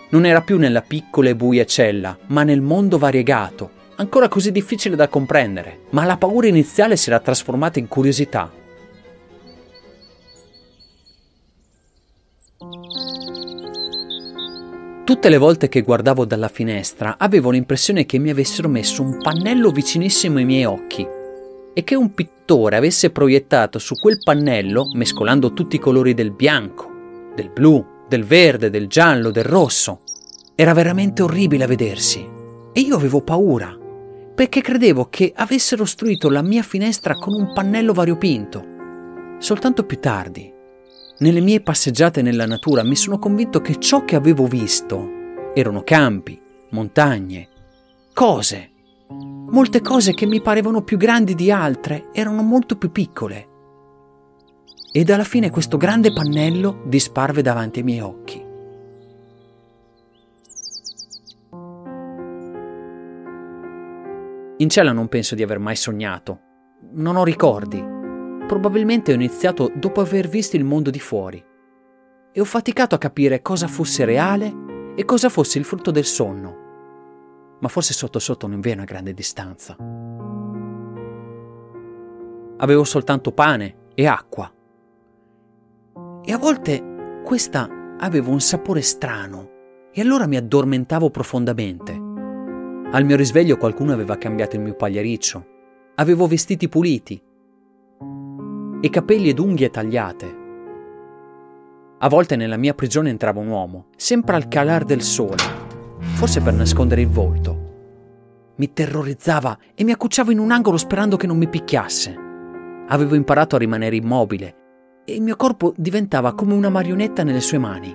Non 0.09 0.25
era 0.25 0.41
più 0.41 0.57
nella 0.57 0.81
piccola 0.81 1.29
e 1.29 1.37
buia 1.37 1.67
cella, 1.67 2.17
ma 2.29 2.43
nel 2.43 2.63
mondo 2.63 2.97
variegato, 2.97 3.71
ancora 3.97 4.29
così 4.29 4.51
difficile 4.51 4.97
da 4.97 5.09
comprendere, 5.09 5.81
ma 5.91 6.07
la 6.07 6.17
paura 6.17 6.47
iniziale 6.47 6.97
si 6.97 7.11
era 7.11 7.21
trasformata 7.21 7.79
in 7.79 7.87
curiosità. 7.87 8.51
Tutte 15.05 15.29
le 15.29 15.37
volte 15.37 15.69
che 15.69 15.83
guardavo 15.83 16.25
dalla 16.25 16.49
finestra 16.49 17.17
avevo 17.19 17.51
l'impressione 17.51 18.07
che 18.07 18.17
mi 18.17 18.31
avessero 18.31 18.71
messo 18.71 19.03
un 19.03 19.19
pannello 19.21 19.71
vicinissimo 19.71 20.39
ai 20.39 20.47
miei 20.47 20.65
occhi 20.65 21.17
e 21.79 21.85
che 21.85 21.95
un 21.95 22.13
pittore 22.13 22.75
avesse 22.75 23.11
proiettato 23.11 23.79
su 23.79 23.95
quel 23.95 24.19
pannello, 24.21 24.91
mescolando 24.95 25.53
tutti 25.53 25.77
i 25.77 25.79
colori 25.79 26.13
del 26.13 26.33
bianco, 26.33 27.31
del 27.37 27.51
blu, 27.51 27.87
del 28.09 28.25
verde, 28.25 28.69
del 28.69 28.89
giallo, 28.89 29.31
del 29.31 29.45
rosso. 29.45 30.01
Era 30.57 30.73
veramente 30.73 31.23
orribile 31.23 31.63
a 31.63 31.69
vedersi. 31.69 32.29
E 32.73 32.81
io 32.81 32.97
avevo 32.97 33.23
paura, 33.23 33.79
perché 34.35 34.61
credevo 34.61 35.07
che 35.09 35.33
avessero 35.37 35.85
ostruito 35.85 36.29
la 36.31 36.43
mia 36.43 36.65
finestra 36.65 37.15
con 37.15 37.33
un 37.33 37.53
pannello 37.53 37.93
variopinto. 37.93 38.65
Soltanto 39.39 39.85
più 39.85 40.01
tardi, 40.01 40.53
nelle 41.19 41.41
mie 41.41 41.61
passeggiate 41.61 42.23
nella 42.23 42.47
natura, 42.47 42.83
mi 42.83 42.97
sono 42.97 43.21
convinto 43.21 43.61
che 43.61 43.79
ciò 43.79 44.05
che 44.05 44.17
avevo 44.17 44.49
visto 44.49 45.09
erano 45.55 45.85
campi, 45.85 46.41
montagne, 46.71 47.49
cose 48.13 48.71
Molte 49.11 49.81
cose 49.81 50.13
che 50.13 50.27
mi 50.27 50.43
parevano 50.43 50.83
più 50.83 50.99
grandi 50.99 51.35
di 51.35 51.51
altre 51.51 52.09
erano 52.13 52.43
molto 52.43 52.77
più 52.77 52.93
piccole. 52.93 53.49
Ed 54.93 55.09
alla 55.09 55.25
fine 55.25 55.49
questo 55.49 55.79
grande 55.79 56.13
pannello 56.13 56.83
disparve 56.85 57.41
davanti 57.41 57.79
ai 57.79 57.85
miei 57.85 58.01
occhi. 58.01 58.45
In 64.61 64.69
cella 64.69 64.93
non 64.93 65.09
penso 65.09 65.35
di 65.35 65.43
aver 65.43 65.59
mai 65.59 65.77
sognato. 65.77 66.41
Non 66.93 67.17
ho 67.17 67.25
ricordi. 67.25 67.83
Probabilmente 68.47 69.13
ho 69.13 69.15
iniziato 69.15 69.73
dopo 69.75 70.03
aver 70.03 70.29
visto 70.29 70.57
il 70.57 70.65
mondo 70.65 70.91
di 70.91 71.01
fuori. 71.01 71.43
E 72.33 72.41
ho 72.41 72.45
faticato 72.45 72.95
a 72.95 72.99
capire 72.99 73.41
cosa 73.41 73.69
fosse 73.69 74.05
reale 74.05 74.53
e 74.97 75.05
cosa 75.07 75.31
fosse 75.31 75.59
il 75.59 75.65
frutto 75.65 75.91
del 75.91 76.05
sonno 76.05 76.67
ma 77.61 77.69
forse 77.69 77.93
sotto 77.93 78.19
sotto 78.19 78.47
non 78.47 78.61
vi 78.61 78.71
è 78.71 78.75
una 78.75 78.85
grande 78.85 79.13
distanza. 79.15 79.77
Avevo 82.57 82.85
soltanto 82.85 83.33
pane 83.33 83.91
e 83.95 84.07
acqua. 84.07 84.53
E 86.25 86.33
a 86.33 86.39
volte 86.39 87.21
questa 87.25 87.97
aveva 87.99 88.31
un 88.31 88.41
sapore 88.41 88.83
strano 88.83 89.51
e 89.93 90.01
allora 90.01 90.27
mi 90.27 90.37
addormentavo 90.37 91.11
profondamente. 91.11 91.93
Al 92.91 93.05
mio 93.05 93.17
risveglio 93.17 93.57
qualcuno 93.57 93.93
aveva 93.93 94.17
cambiato 94.17 94.57
il 94.57 94.63
mio 94.63 94.75
pagliariccio. 94.75 95.47
Avevo 95.97 96.27
vestiti 96.27 96.69
puliti 96.69 97.21
e 98.81 98.91
capelli 98.91 99.29
ed 99.29 99.39
unghie 99.39 99.71
tagliate. 99.71 100.37
A 101.99 102.09
volte 102.09 102.37
nella 102.37 102.57
mia 102.57 102.75
prigione 102.75 103.11
entrava 103.11 103.41
un 103.41 103.49
uomo, 103.49 103.87
sempre 103.97 104.37
al 104.37 104.47
calar 104.47 104.85
del 104.85 105.03
sole, 105.03 105.58
forse 106.19 106.41
per 106.41 106.53
nascondere 106.53 107.01
il 107.01 107.07
volto. 107.07 108.55
Mi 108.57 108.73
terrorizzava 108.73 109.57
e 109.73 109.85
mi 109.85 109.93
accucciavo 109.93 110.33
in 110.33 110.41
un 110.41 110.51
angolo 110.51 110.77
sperando 110.77 111.17
che 111.17 111.29
non 111.29 111.37
mi 111.37 111.47
picchiasse. 111.47 112.13
Avevo 112.89 113.15
imparato 113.15 113.55
a 113.55 113.61
rimanere 113.61 113.95
immobile 113.95 114.57
e 115.05 115.15
il 115.15 115.23
mio 115.23 115.37
corpo 115.37 115.73
diventava 115.77 116.35
come 116.35 116.55
una 116.55 116.71
marionetta 116.71 117.23
nelle 117.23 117.39
sue 117.41 117.59
mani. 117.59 117.95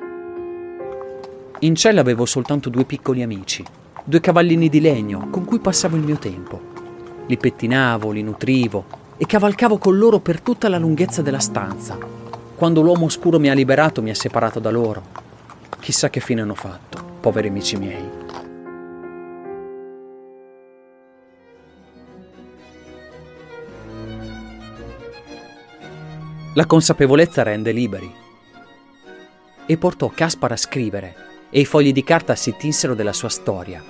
In 1.59 1.75
cella 1.75 1.99
avevo 1.99 2.25
soltanto 2.25 2.69
due 2.69 2.85
piccoli 2.85 3.21
amici, 3.23 3.61
due 4.05 4.21
cavallini 4.21 4.69
di 4.69 4.79
legno 4.79 5.27
con 5.29 5.43
cui 5.43 5.59
passavo 5.59 5.97
il 5.97 6.03
mio 6.03 6.17
tempo. 6.17 6.61
Li 7.27 7.35
pettinavo, 7.35 8.11
li 8.11 8.23
nutrivo 8.23 8.85
e 9.17 9.25
cavalcavo 9.25 9.77
con 9.77 9.97
loro 9.97 10.19
per 10.19 10.39
tutta 10.39 10.69
la 10.69 10.77
lunghezza 10.77 11.21
della 11.21 11.39
stanza. 11.39 11.97
Quando 12.55 12.79
l'uomo 12.79 13.03
oscuro 13.03 13.37
mi 13.37 13.49
ha 13.49 13.53
liberato, 13.53 14.01
mi 14.01 14.11
ha 14.11 14.15
separato 14.15 14.61
da 14.61 14.69
loro. 14.69 15.03
Chissà 15.81 16.09
che 16.09 16.21
fine 16.21 16.39
hanno 16.39 16.55
fatto, 16.55 17.12
poveri 17.23 17.47
amici 17.47 17.77
miei. 17.77 18.09
La 26.53 26.65
consapevolezza 26.65 27.41
rende 27.43 27.71
liberi. 27.71 28.13
E 29.65 29.77
portò 29.77 30.09
Caspar 30.09 30.51
a 30.51 30.57
scrivere, 30.57 31.15
e 31.49 31.61
i 31.61 31.65
fogli 31.65 31.93
di 31.93 32.03
carta 32.03 32.35
si 32.35 32.57
tinsero 32.57 32.93
della 32.93 33.13
sua 33.13 33.29
storia. 33.29 33.81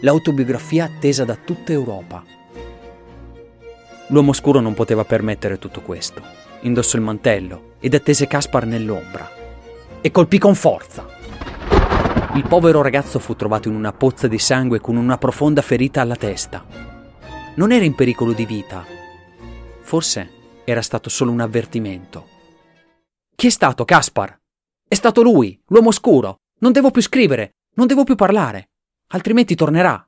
L'autobiografia 0.00 0.86
attesa 0.86 1.26
da 1.26 1.36
tutta 1.36 1.72
Europa. 1.72 2.24
L'uomo 4.06 4.32
scuro 4.32 4.60
non 4.60 4.72
poteva 4.72 5.04
permettere 5.04 5.58
tutto 5.58 5.82
questo. 5.82 6.22
Indossò 6.60 6.96
il 6.96 7.04
mantello 7.04 7.74
ed 7.78 7.92
attese 7.92 8.26
Caspar 8.26 8.64
nell'ombra. 8.64 9.30
E 10.00 10.10
colpì 10.10 10.38
con 10.38 10.54
forza. 10.54 11.15
Il 12.36 12.46
povero 12.46 12.82
ragazzo 12.82 13.18
fu 13.18 13.34
trovato 13.34 13.68
in 13.68 13.74
una 13.74 13.94
pozza 13.94 14.28
di 14.28 14.38
sangue 14.38 14.78
con 14.78 14.96
una 14.96 15.16
profonda 15.16 15.62
ferita 15.62 16.02
alla 16.02 16.16
testa. 16.16 16.66
Non 17.54 17.72
era 17.72 17.82
in 17.82 17.94
pericolo 17.94 18.34
di 18.34 18.44
vita. 18.44 18.84
Forse 19.80 20.62
era 20.66 20.82
stato 20.82 21.08
solo 21.08 21.30
un 21.30 21.40
avvertimento. 21.40 22.28
Chi 23.34 23.46
è 23.46 23.50
stato, 23.50 23.86
Caspar? 23.86 24.38
È 24.86 24.94
stato 24.94 25.22
lui, 25.22 25.58
l'uomo 25.68 25.90
scuro. 25.90 26.42
Non 26.58 26.72
devo 26.72 26.90
più 26.90 27.00
scrivere, 27.00 27.54
non 27.76 27.86
devo 27.86 28.04
più 28.04 28.16
parlare, 28.16 28.68
altrimenti 29.12 29.54
tornerà. 29.54 30.06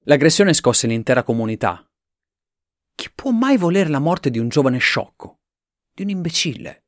L'aggressione 0.00 0.52
scosse 0.52 0.88
l'intera 0.88 1.22
comunità. 1.22 1.88
Chi 2.96 3.08
può 3.14 3.30
mai 3.30 3.56
voler 3.56 3.88
la 3.88 4.00
morte 4.00 4.30
di 4.30 4.40
un 4.40 4.48
giovane 4.48 4.78
sciocco, 4.78 5.42
di 5.94 6.02
un 6.02 6.08
imbecille? 6.08 6.86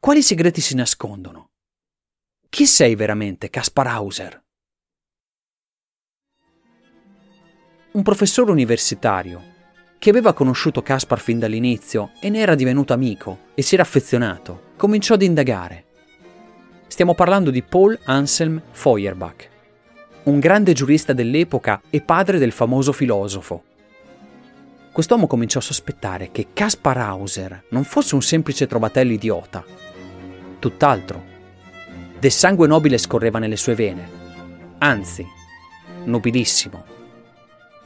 Quali 0.00 0.22
segreti 0.22 0.62
si 0.62 0.74
nascondono? 0.74 1.50
Chi 2.54 2.66
sei 2.66 2.94
veramente, 2.94 3.50
Caspar 3.50 3.88
Hauser? 3.88 4.40
Un 7.94 8.02
professore 8.04 8.52
universitario 8.52 9.42
che 9.98 10.10
aveva 10.10 10.32
conosciuto 10.32 10.80
Caspar 10.80 11.18
fin 11.18 11.40
dall'inizio 11.40 12.12
e 12.20 12.30
ne 12.30 12.38
era 12.38 12.54
divenuto 12.54 12.92
amico 12.92 13.46
e 13.56 13.62
si 13.62 13.74
era 13.74 13.82
affezionato, 13.82 14.70
cominciò 14.76 15.14
ad 15.14 15.22
indagare. 15.22 15.86
Stiamo 16.86 17.14
parlando 17.14 17.50
di 17.50 17.60
Paul 17.64 17.98
Anselm 18.04 18.62
Feuerbach, 18.70 19.48
un 20.22 20.38
grande 20.38 20.74
giurista 20.74 21.12
dell'epoca 21.12 21.82
e 21.90 22.02
padre 22.02 22.38
del 22.38 22.52
famoso 22.52 22.92
filosofo. 22.92 23.64
Quest'uomo 24.92 25.26
cominciò 25.26 25.58
a 25.58 25.62
sospettare 25.62 26.30
che 26.30 26.50
Caspar 26.52 26.98
Hauser 26.98 27.64
non 27.70 27.82
fosse 27.82 28.14
un 28.14 28.22
semplice 28.22 28.68
trovatello 28.68 29.12
idiota. 29.12 29.64
Tutt'altro. 30.60 31.32
Del 32.24 32.32
sangue 32.32 32.66
nobile 32.66 32.96
scorreva 32.96 33.38
nelle 33.38 33.54
sue 33.54 33.74
vene. 33.74 34.08
Anzi, 34.78 35.26
nobilissimo. 36.04 36.82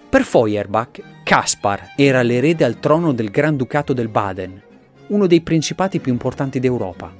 Per 0.09 0.23
Feuerbach, 0.23 1.25
Caspar 1.25 1.95
era 1.97 2.23
l'erede 2.23 2.65
al 2.65 2.79
trono 2.79 3.13
del 3.13 3.31
Granducato 3.31 3.93
del 3.93 4.07
Baden, 4.07 4.63
uno 5.09 5.27
dei 5.27 5.41
principati 5.41 5.99
più 5.99 6.13
importanti 6.13 6.61
d'Europa. 6.61 7.13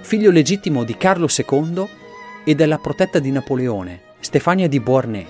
Figlio 0.00 0.32
legittimo 0.32 0.82
di 0.82 0.96
Carlo 0.96 1.28
II 1.28 1.86
e 2.42 2.54
della 2.56 2.78
protetta 2.78 3.20
di 3.20 3.30
Napoleone, 3.30 4.00
Stefania 4.18 4.66
di 4.66 4.80
Beauharnais. 4.80 5.28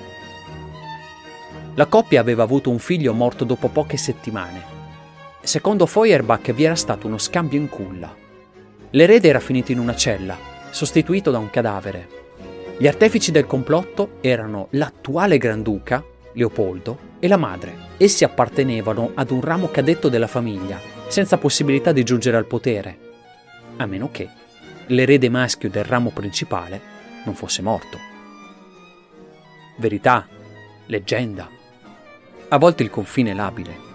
La 1.74 1.84
coppia 1.84 2.18
aveva 2.18 2.44
avuto 2.44 2.70
un 2.70 2.78
figlio 2.78 3.12
morto 3.12 3.44
dopo 3.44 3.68
poche 3.68 3.98
settimane. 3.98 4.62
Secondo 5.42 5.84
Feuerbach 5.84 6.50
vi 6.52 6.64
era 6.64 6.74
stato 6.74 7.06
uno 7.06 7.18
scambio 7.18 7.58
in 7.58 7.68
culla. 7.68 8.16
L'erede 8.92 9.28
era 9.28 9.40
finito 9.40 9.70
in 9.70 9.80
una 9.80 9.94
cella, 9.94 10.52
sostituito 10.74 11.30
da 11.30 11.38
un 11.38 11.50
cadavere. 11.50 12.08
Gli 12.76 12.88
artefici 12.88 13.30
del 13.30 13.46
complotto 13.46 14.16
erano 14.20 14.66
l'attuale 14.70 15.38
Granduca 15.38 16.02
Leopoldo, 16.32 17.12
e 17.20 17.28
la 17.28 17.37
madre. 17.37 17.92
Essi 17.96 18.24
appartenevano 18.24 19.12
ad 19.14 19.30
un 19.30 19.40
ramo 19.40 19.68
cadetto 19.68 20.08
della 20.08 20.26
famiglia, 20.26 20.80
senza 21.06 21.38
possibilità 21.38 21.92
di 21.92 22.02
giungere 22.02 22.37
al 22.37 22.46
potere, 22.46 22.98
a 23.76 23.87
meno 23.87 24.10
che 24.10 24.28
l'erede 24.87 25.28
maschio 25.28 25.70
del 25.70 25.84
ramo 25.84 26.10
principale 26.10 26.80
non 27.24 27.37
fosse 27.37 27.62
morto. 27.62 27.98
Verità, 29.78 30.26
leggenda. 30.87 31.48
A 32.48 32.58
volte 32.58 32.82
il 32.82 32.90
confine 32.90 33.30
è 33.30 33.34
labile. 33.34 33.92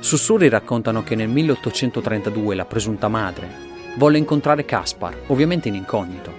Sussurri 0.00 0.48
raccontano 0.48 1.02
che 1.02 1.14
nel 1.14 1.28
1832 1.28 2.54
la 2.54 2.64
presunta 2.64 3.08
madre 3.08 3.65
volle 3.96 4.18
incontrare 4.18 4.64
Caspar, 4.64 5.16
ovviamente 5.26 5.68
in 5.68 5.74
incognito. 5.74 6.32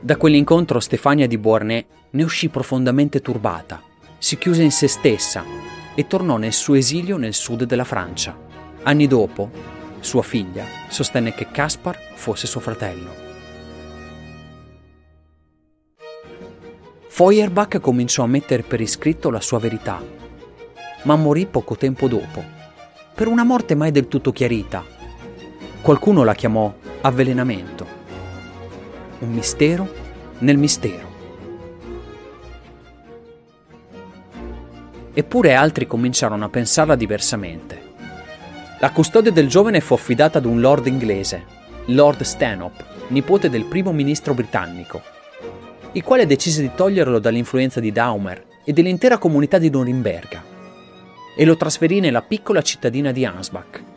Da 0.00 0.16
quell'incontro 0.16 0.80
Stefania 0.80 1.26
di 1.26 1.38
Beauharnais 1.38 1.84
ne 2.10 2.22
uscì 2.22 2.48
profondamente 2.48 3.20
turbata 3.20 3.90
si 4.22 4.38
chiuse 4.38 4.62
in 4.62 4.70
se 4.70 4.86
stessa 4.86 5.44
e 5.96 6.06
tornò 6.06 6.36
nel 6.36 6.52
suo 6.52 6.74
esilio 6.74 7.16
nel 7.16 7.34
sud 7.34 7.64
della 7.64 7.82
Francia. 7.82 8.38
Anni 8.84 9.08
dopo, 9.08 9.50
sua 9.98 10.22
figlia 10.22 10.64
sostenne 10.88 11.34
che 11.34 11.48
Caspar 11.50 11.98
fosse 12.14 12.46
suo 12.46 12.60
fratello. 12.60 13.10
Feuerbach 17.08 17.80
cominciò 17.80 18.22
a 18.22 18.28
mettere 18.28 18.62
per 18.62 18.80
iscritto 18.80 19.28
la 19.28 19.40
sua 19.40 19.58
verità, 19.58 20.00
ma 21.02 21.16
morì 21.16 21.46
poco 21.46 21.74
tempo 21.74 22.06
dopo, 22.06 22.44
per 23.16 23.26
una 23.26 23.42
morte 23.42 23.74
mai 23.74 23.90
del 23.90 24.06
tutto 24.06 24.30
chiarita. 24.30 24.84
Qualcuno 25.82 26.24
la 26.24 26.34
chiamò 26.34 26.72
avvelenamento. 27.02 27.86
Un 29.18 29.32
mistero 29.32 29.88
nel 30.38 30.56
mistero. 30.56 31.12
eppure 35.14 35.54
altri 35.54 35.86
cominciarono 35.86 36.44
a 36.44 36.48
pensarla 36.48 36.94
diversamente. 36.94 37.90
La 38.80 38.90
custodia 38.90 39.30
del 39.30 39.48
giovane 39.48 39.80
fu 39.80 39.94
affidata 39.94 40.38
ad 40.38 40.44
un 40.44 40.60
lord 40.60 40.86
inglese, 40.86 41.44
Lord 41.86 42.22
Stanhope, 42.22 42.84
nipote 43.08 43.48
del 43.50 43.64
primo 43.64 43.92
ministro 43.92 44.34
britannico, 44.34 45.02
il 45.92 46.02
quale 46.02 46.26
decise 46.26 46.62
di 46.62 46.70
toglierlo 46.74 47.18
dall'influenza 47.18 47.78
di 47.78 47.92
Daumer 47.92 48.44
e 48.64 48.72
dell'intera 48.72 49.18
comunità 49.18 49.58
di 49.58 49.70
Norimberga 49.70 50.42
e 51.36 51.44
lo 51.44 51.56
trasferì 51.56 52.00
nella 52.00 52.22
piccola 52.22 52.62
cittadina 52.62 53.12
di 53.12 53.24
Ansbach. 53.24 53.91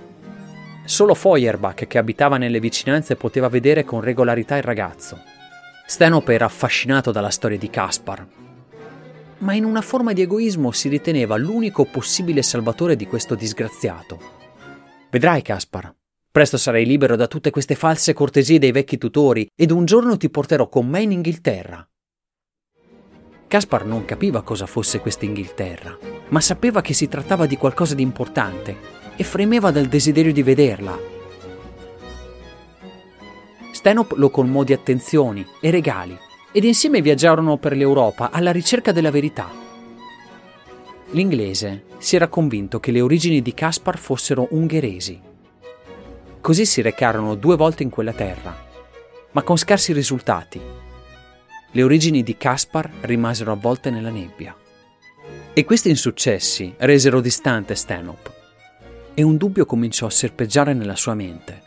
Solo 0.85 1.13
Feuerbach, 1.13 1.87
che 1.87 1.97
abitava 1.97 2.37
nelle 2.37 2.59
vicinanze, 2.59 3.15
poteva 3.15 3.49
vedere 3.49 3.83
con 3.83 4.01
regolarità 4.01 4.55
il 4.55 4.63
ragazzo. 4.63 5.19
Stanhope 5.85 6.33
era 6.33 6.45
affascinato 6.45 7.11
dalla 7.11 7.29
storia 7.29 7.57
di 7.57 7.69
Caspar 7.69 8.27
ma 9.39 9.53
in 9.53 9.65
una 9.65 9.81
forma 9.81 10.13
di 10.13 10.21
egoismo 10.21 10.71
si 10.71 10.87
riteneva 10.87 11.35
l'unico 11.35 11.85
possibile 11.85 12.41
salvatore 12.41 12.95
di 12.95 13.05
questo 13.05 13.35
disgraziato. 13.35 14.19
Vedrai, 15.09 15.41
Caspar, 15.41 15.93
presto 16.31 16.57
sarai 16.57 16.85
libero 16.85 17.15
da 17.15 17.27
tutte 17.27 17.49
queste 17.49 17.75
false 17.75 18.13
cortesie 18.13 18.59
dei 18.59 18.71
vecchi 18.71 18.97
tutori 18.97 19.47
ed 19.55 19.71
un 19.71 19.85
giorno 19.85 20.17
ti 20.17 20.29
porterò 20.29 20.69
con 20.69 20.87
me 20.87 21.01
in 21.01 21.11
Inghilterra. 21.11 21.87
Caspar 23.47 23.85
non 23.85 24.05
capiva 24.05 24.41
cosa 24.41 24.65
fosse 24.65 24.99
questa 24.99 25.25
Inghilterra, 25.25 25.97
ma 26.29 26.41
sapeva 26.41 26.81
che 26.81 26.93
si 26.93 27.07
trattava 27.07 27.45
di 27.45 27.57
qualcosa 27.57 27.93
di 27.93 28.01
importante 28.01 28.94
e 29.15 29.23
fremeva 29.23 29.71
dal 29.71 29.87
desiderio 29.87 30.33
di 30.33 30.43
vederla. 30.43 31.13
Stanop 33.71 34.13
lo 34.17 34.29
colmò 34.29 34.63
di 34.63 34.73
attenzioni 34.73 35.45
e 35.59 35.69
regali 35.69 36.17
ed 36.51 36.63
insieme 36.63 37.01
viaggiarono 37.01 37.57
per 37.57 37.75
l'Europa 37.75 38.31
alla 38.31 38.51
ricerca 38.51 38.91
della 38.91 39.11
verità. 39.11 39.51
L'inglese 41.11 41.83
si 41.97 42.15
era 42.15 42.27
convinto 42.27 42.79
che 42.79 42.91
le 42.91 43.01
origini 43.01 43.41
di 43.41 43.53
Caspar 43.53 43.97
fossero 43.97 44.47
ungheresi. 44.51 45.21
Così 46.41 46.65
si 46.65 46.81
recarono 46.81 47.35
due 47.35 47.55
volte 47.55 47.83
in 47.83 47.89
quella 47.89 48.13
terra, 48.13 48.55
ma 49.31 49.43
con 49.43 49.57
scarsi 49.57 49.93
risultati. 49.93 50.59
le 51.71 51.83
origini 51.83 52.23
di 52.23 52.37
Caspar 52.37 52.89
rimasero 53.01 53.51
avvolte 53.51 53.89
nella 53.89 54.09
nebbia. 54.09 54.55
E 55.53 55.65
questi 55.65 55.89
insuccessi 55.89 56.73
resero 56.77 57.19
distante 57.19 57.75
Stanhope 57.75 58.34
e 59.17 59.23
un 59.23 59.37
dubbio 59.37 59.65
cominciò 59.65 60.07
a 60.07 60.11
serpeggiare 60.11 60.73
nella 60.73 60.97
sua 60.97 61.15
mente. 61.15 61.63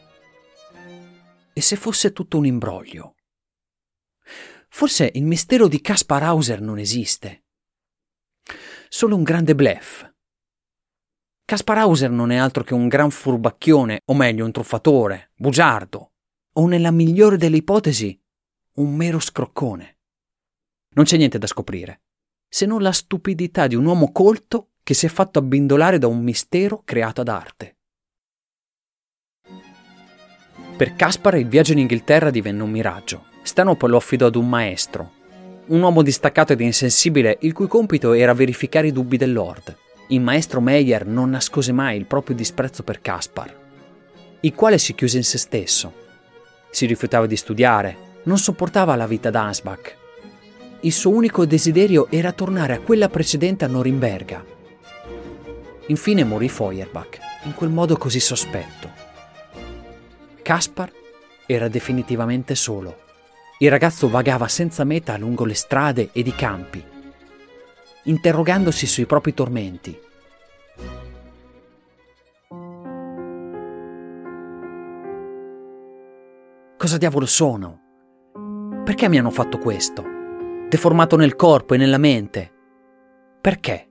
E 1.55 1.61
se 1.63 1.77
fosse 1.77 2.13
tutto 2.13 2.37
un 2.37 2.45
imbroglio? 2.45 3.15
Forse 4.69 5.11
il 5.15 5.25
mistero 5.25 5.67
di 5.67 5.81
Caspar 5.81 6.23
Hauser 6.23 6.61
non 6.61 6.79
esiste. 6.79 7.47
Solo 8.89 9.17
un 9.17 9.23
grande 9.23 9.55
bluff. 9.55 10.07
Caspar 11.45 11.79
Hauser 11.79 12.11
non 12.11 12.31
è 12.31 12.37
altro 12.37 12.63
che 12.63 12.75
un 12.75 12.87
gran 12.87 13.11
furbacchione, 13.11 14.03
o 14.05 14.15
meglio 14.15 14.45
un 14.45 14.53
truffatore, 14.53 15.31
bugiardo, 15.35 16.13
o 16.53 16.67
nella 16.67 16.91
migliore 16.91 17.39
delle 17.39 17.57
ipotesi, 17.57 18.21
un 18.75 18.95
mero 18.95 19.19
scroccone. 19.19 19.99
Non 20.91 21.07
c'è 21.07 21.17
niente 21.17 21.39
da 21.39 21.47
scoprire, 21.47 22.03
se 22.47 22.67
non 22.67 22.83
la 22.83 22.93
stupidità 22.93 23.67
di 23.67 23.75
un 23.75 23.87
uomo 23.87 24.13
colto 24.13 24.73
che 24.89 24.95
si 24.95 25.05
è 25.05 25.11
fatto 25.11 25.39
abbindolare 25.39 25.99
da 25.99 26.07
un 26.07 26.23
mistero 26.23 26.81
creato 26.83 27.21
ad 27.21 27.29
arte. 27.29 27.77
Per 30.79 30.97
Caspar 30.97 31.37
il 31.37 31.47
viaggio 31.47 31.73
in 31.73 31.81
Inghilterra 31.81 32.31
divenne 32.31 32.63
un 32.63 32.71
miraggio. 32.71 33.27
Stanhope 33.43 33.87
lo 33.87 33.99
affidò 33.99 34.29
ad 34.29 34.37
un 34.37 34.49
maestro, 34.49 35.13
un 35.67 35.83
uomo 35.83 36.01
distaccato 36.01 36.55
ed 36.55 36.63
insensibile 36.63 37.37
il 37.43 37.53
cui 37.53 37.67
compito 37.67 38.15
era 38.15 38.33
verificare 38.33 38.87
i 38.87 38.93
dubbi 38.93 39.19
del 39.19 39.35
Lord. 39.35 39.77
Il 40.07 40.23
maestro 40.23 40.63
Meyer 40.63 41.05
non 41.05 41.29
nascose 41.29 41.73
mai 41.73 41.99
il 41.99 42.07
proprio 42.07 42.35
disprezzo 42.35 42.83
per 42.83 43.03
Caspar, 43.03 43.55
il 44.41 44.55
quale 44.55 44.79
si 44.79 44.95
chiuse 44.95 45.19
in 45.19 45.25
se 45.25 45.37
stesso. 45.37 45.93
Si 46.71 46.87
rifiutava 46.87 47.27
di 47.27 47.37
studiare, 47.37 48.21
non 48.23 48.39
sopportava 48.39 48.97
la 48.97 49.07
vita 49.07 49.29
d'Ansbach. 49.29 49.97
Il 50.81 50.93
suo 50.93 51.11
unico 51.11 51.45
desiderio 51.45 52.07
era 52.09 52.33
tornare 52.33 52.73
a 52.73 52.81
quella 52.81 53.11
precedente 53.11 53.67
a 53.67 53.69
Norimberga, 53.69 54.57
Infine 55.89 56.23
morì 56.25 56.49
Feuerbach, 56.49 57.19
in 57.45 57.55
quel 57.55 57.71
modo 57.71 57.97
così 57.97 58.21
sospetto. 58.21 58.91
Caspar 60.43 60.93
era 61.47 61.69
definitivamente 61.69 62.55
solo. 62.55 63.07
Il 63.59 63.71
ragazzo 63.71 64.09
vagava 64.09 64.49
senza 64.49 64.85
meta 64.85 65.17
lungo 65.17 65.45
le 65.45 65.55
strade 65.55 66.11
ed 66.13 66.27
i 66.27 66.35
campi, 66.35 66.85
interrogandosi 68.05 68.87
sui 68.87 69.07
propri 69.07 69.33
tormenti. 69.33 69.99
Cosa 76.77 76.99
diavolo 76.99 77.27
sono? 77.27 77.81
Perché 78.85 79.09
mi 79.09 79.19
hanno 79.19 79.31
fatto 79.31 79.59
questo? 79.59 80.05
Deformato 80.69 81.17
nel 81.17 81.35
corpo 81.35 81.75
e 81.75 81.79
nella 81.79 81.99
mente? 81.99 82.53
Perché? 83.41 83.89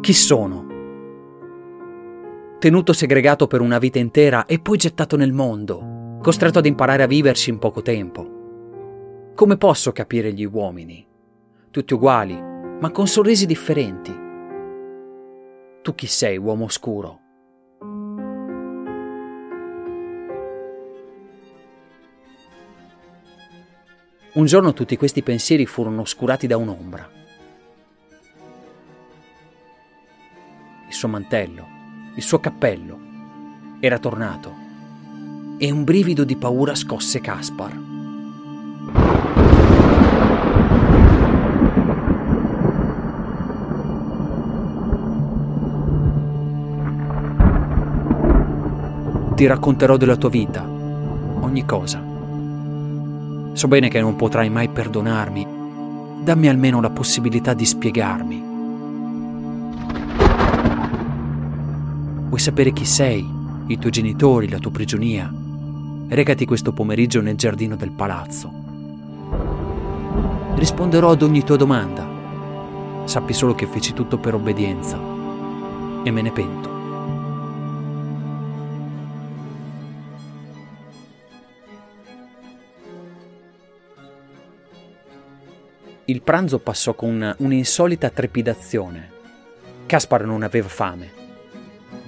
Chi 0.00 0.12
sono? 0.12 0.69
Tenuto 2.60 2.92
segregato 2.92 3.46
per 3.46 3.62
una 3.62 3.78
vita 3.78 3.98
intera 3.98 4.44
e 4.44 4.60
poi 4.60 4.76
gettato 4.76 5.16
nel 5.16 5.32
mondo, 5.32 6.18
costretto 6.20 6.58
ad 6.58 6.66
imparare 6.66 7.02
a 7.02 7.06
viverci 7.06 7.48
in 7.48 7.58
poco 7.58 7.80
tempo. 7.80 9.32
Come 9.34 9.56
posso 9.56 9.92
capire 9.92 10.34
gli 10.34 10.44
uomini? 10.44 11.06
Tutti 11.70 11.94
uguali, 11.94 12.38
ma 12.38 12.90
con 12.90 13.06
sorrisi 13.06 13.46
differenti. 13.46 14.14
Tu 15.80 15.94
chi 15.94 16.06
sei, 16.06 16.36
uomo 16.36 16.66
oscuro? 16.66 17.20
Un 24.34 24.44
giorno 24.44 24.74
tutti 24.74 24.98
questi 24.98 25.22
pensieri 25.22 25.64
furono 25.64 26.02
oscurati 26.02 26.46
da 26.46 26.58
un'ombra. 26.58 27.10
Il 30.88 30.92
suo 30.92 31.08
mantello, 31.08 31.78
il 32.14 32.22
suo 32.22 32.40
cappello. 32.40 32.98
Era 33.78 33.98
tornato. 33.98 34.54
E 35.58 35.70
un 35.70 35.84
brivido 35.84 36.24
di 36.24 36.36
paura 36.36 36.74
scosse 36.74 37.20
Caspar. 37.20 37.88
Ti 49.34 49.46
racconterò 49.46 49.96
della 49.96 50.16
tua 50.16 50.28
vita, 50.28 50.66
ogni 50.66 51.64
cosa. 51.64 52.02
So 53.52 53.68
bene 53.68 53.88
che 53.88 54.00
non 54.00 54.16
potrai 54.16 54.50
mai 54.50 54.68
perdonarmi. 54.68 55.46
Dammi 56.22 56.48
almeno 56.48 56.80
la 56.80 56.90
possibilità 56.90 57.54
di 57.54 57.64
spiegarmi. 57.64 58.49
Vuoi 62.30 62.42
sapere 62.42 62.72
chi 62.72 62.84
sei, 62.84 63.28
i 63.66 63.76
tuoi 63.76 63.90
genitori, 63.90 64.48
la 64.48 64.60
tua 64.60 64.70
prigionia? 64.70 65.34
Recati 66.06 66.46
questo 66.46 66.72
pomeriggio 66.72 67.20
nel 67.20 67.34
giardino 67.34 67.74
del 67.74 67.90
palazzo. 67.90 68.52
Risponderò 70.54 71.10
ad 71.10 71.22
ogni 71.22 71.42
tua 71.42 71.56
domanda. 71.56 72.06
Sappi 73.02 73.32
solo 73.32 73.56
che 73.56 73.66
feci 73.66 73.92
tutto 73.94 74.18
per 74.18 74.34
obbedienza 74.34 74.96
e 76.04 76.10
me 76.12 76.22
ne 76.22 76.30
pento. 76.30 76.68
Il 86.04 86.22
pranzo 86.22 86.60
passò 86.60 86.94
con 86.94 87.34
un'insolita 87.38 88.08
trepidazione. 88.08 89.10
Caspar 89.86 90.24
non 90.24 90.44
aveva 90.44 90.68
fame 90.68 91.19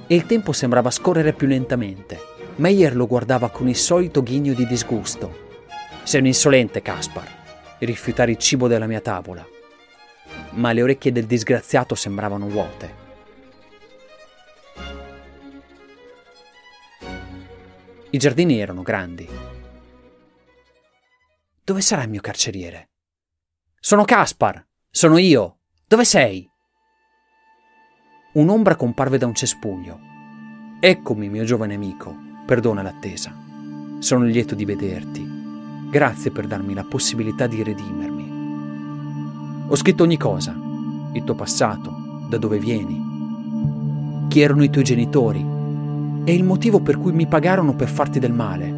e 0.06 0.14
il 0.14 0.26
tempo 0.26 0.52
sembrava 0.52 0.90
scorrere 0.90 1.32
più 1.32 1.46
lentamente. 1.46 2.20
Meyer 2.56 2.94
lo 2.94 3.06
guardava 3.06 3.50
con 3.50 3.68
il 3.68 3.76
solito 3.76 4.22
ghigno 4.22 4.52
di 4.52 4.66
disgusto. 4.66 5.50
Sei 6.02 6.20
un 6.20 6.26
insolente, 6.26 6.82
Caspar, 6.82 7.26
rifiutare 7.78 8.32
il 8.32 8.38
cibo 8.38 8.68
della 8.68 8.86
mia 8.86 9.00
tavola. 9.00 9.46
Ma 10.50 10.72
le 10.72 10.82
orecchie 10.82 11.12
del 11.12 11.26
disgraziato 11.26 11.94
sembravano 11.94 12.48
vuote. 12.48 13.00
I 18.10 18.18
giardini 18.18 18.60
erano 18.60 18.82
grandi. 18.82 19.26
Dove 21.64 21.80
sarà 21.80 22.02
il 22.02 22.10
mio 22.10 22.20
carceriere? 22.20 22.90
Sono 23.80 24.04
Caspar! 24.04 24.66
Sono 24.90 25.16
io! 25.16 25.60
Dove 25.86 26.04
sei? 26.04 26.51
Un'ombra 28.32 28.76
comparve 28.76 29.18
da 29.18 29.26
un 29.26 29.34
cespuglio. 29.34 29.98
Eccomi, 30.80 31.28
mio 31.28 31.44
giovane 31.44 31.74
amico, 31.74 32.16
perdona 32.46 32.80
l'attesa. 32.80 33.30
Sono 33.98 34.24
lieto 34.24 34.54
di 34.54 34.64
vederti. 34.64 35.40
Grazie 35.90 36.30
per 36.30 36.46
darmi 36.46 36.72
la 36.72 36.84
possibilità 36.84 37.46
di 37.46 37.62
redimermi. 37.62 39.66
Ho 39.68 39.76
scritto 39.76 40.02
ogni 40.02 40.16
cosa, 40.16 40.56
il 41.12 41.24
tuo 41.24 41.34
passato, 41.34 42.24
da 42.30 42.38
dove 42.38 42.58
vieni, 42.58 44.26
chi 44.28 44.40
erano 44.40 44.64
i 44.64 44.70
tuoi 44.70 44.84
genitori 44.84 45.44
e 46.24 46.34
il 46.34 46.42
motivo 46.42 46.80
per 46.80 46.96
cui 46.96 47.12
mi 47.12 47.26
pagarono 47.26 47.74
per 47.74 47.88
farti 47.88 48.18
del 48.18 48.32
male. 48.32 48.74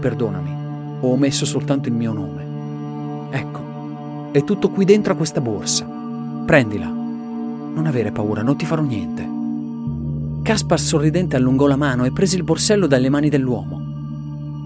Perdonami, 0.00 0.98
ho 1.00 1.12
omesso 1.12 1.44
soltanto 1.44 1.88
il 1.88 1.94
mio 1.94 2.12
nome. 2.12 3.28
Ecco, 3.30 4.30
è 4.32 4.42
tutto 4.42 4.70
qui 4.70 4.84
dentro 4.84 5.12
a 5.12 5.16
questa 5.16 5.40
borsa. 5.40 5.88
Prendila 6.44 7.04
non 7.76 7.86
avere 7.86 8.10
paura, 8.10 8.42
non 8.42 8.56
ti 8.56 8.64
farò 8.64 8.82
niente. 8.82 9.34
Caspar 10.42 10.80
sorridente 10.80 11.36
allungò 11.36 11.66
la 11.66 11.76
mano 11.76 12.06
e 12.06 12.10
prese 12.10 12.36
il 12.36 12.42
borsello 12.42 12.86
dalle 12.86 13.10
mani 13.10 13.28
dell'uomo. 13.28 13.78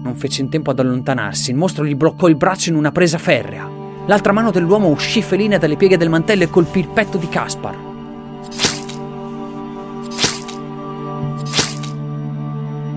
Non 0.01 0.15
fece 0.15 0.41
in 0.41 0.49
tempo 0.49 0.71
ad 0.71 0.79
allontanarsi, 0.79 1.51
il 1.51 1.57
mostro 1.57 1.85
gli 1.85 1.93
bloccò 1.93 2.29
il 2.29 2.37
braccio 2.37 2.69
in 2.69 2.75
una 2.75 2.93
presa 2.93 3.17
ferrea. 3.17 3.69
L'altra 4.05 4.31
mano 4.31 4.49
dell'uomo 4.49 4.87
uscì 4.87 5.21
felina 5.21 5.57
dalle 5.57 5.75
pieghe 5.75 5.97
del 5.97 6.09
mantello 6.09 6.43
e 6.43 6.49
colpì 6.49 6.79
il 6.79 6.87
petto 6.87 7.17
di 7.17 7.27
Caspar. 7.27 7.75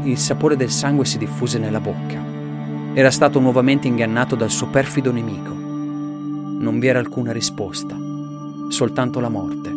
Il 0.05 0.19
sapore 0.19 0.57
del 0.57 0.71
sangue 0.71 1.07
si 1.07 1.19
diffuse 1.19 1.59
nella 1.59 1.81
bocca. 1.81 2.23
Era 2.95 3.11
stato 3.11 3.41
nuovamente 3.41 3.89
ingannato 3.89 4.37
dal 4.37 4.51
suo 4.51 4.69
perfido 4.69 5.11
nemico. 5.11 5.53
Non 5.53 6.79
vi 6.79 6.87
era 6.87 7.01
alcuna 7.01 7.33
risposta, 7.33 7.97
soltanto 8.69 9.19
la 9.19 9.29
morte. 9.29 9.74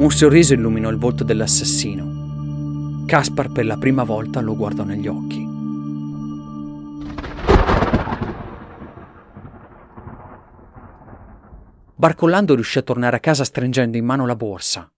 Un 0.00 0.10
sorriso 0.10 0.54
illuminò 0.54 0.88
il 0.88 0.96
volto 0.96 1.24
dell'assassino. 1.24 3.04
Caspar 3.04 3.52
per 3.52 3.66
la 3.66 3.76
prima 3.76 4.02
volta 4.02 4.40
lo 4.40 4.56
guardò 4.56 4.82
negli 4.82 5.06
occhi. 5.06 5.46
Barcollando 11.94 12.54
riuscì 12.54 12.78
a 12.78 12.82
tornare 12.82 13.16
a 13.16 13.20
casa 13.20 13.44
stringendo 13.44 13.98
in 13.98 14.06
mano 14.06 14.24
la 14.24 14.36
borsa. 14.36 14.90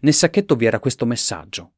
Nel 0.00 0.14
sacchetto 0.14 0.56
vi 0.56 0.64
era 0.64 0.78
questo 0.78 1.04
messaggio. 1.04 1.72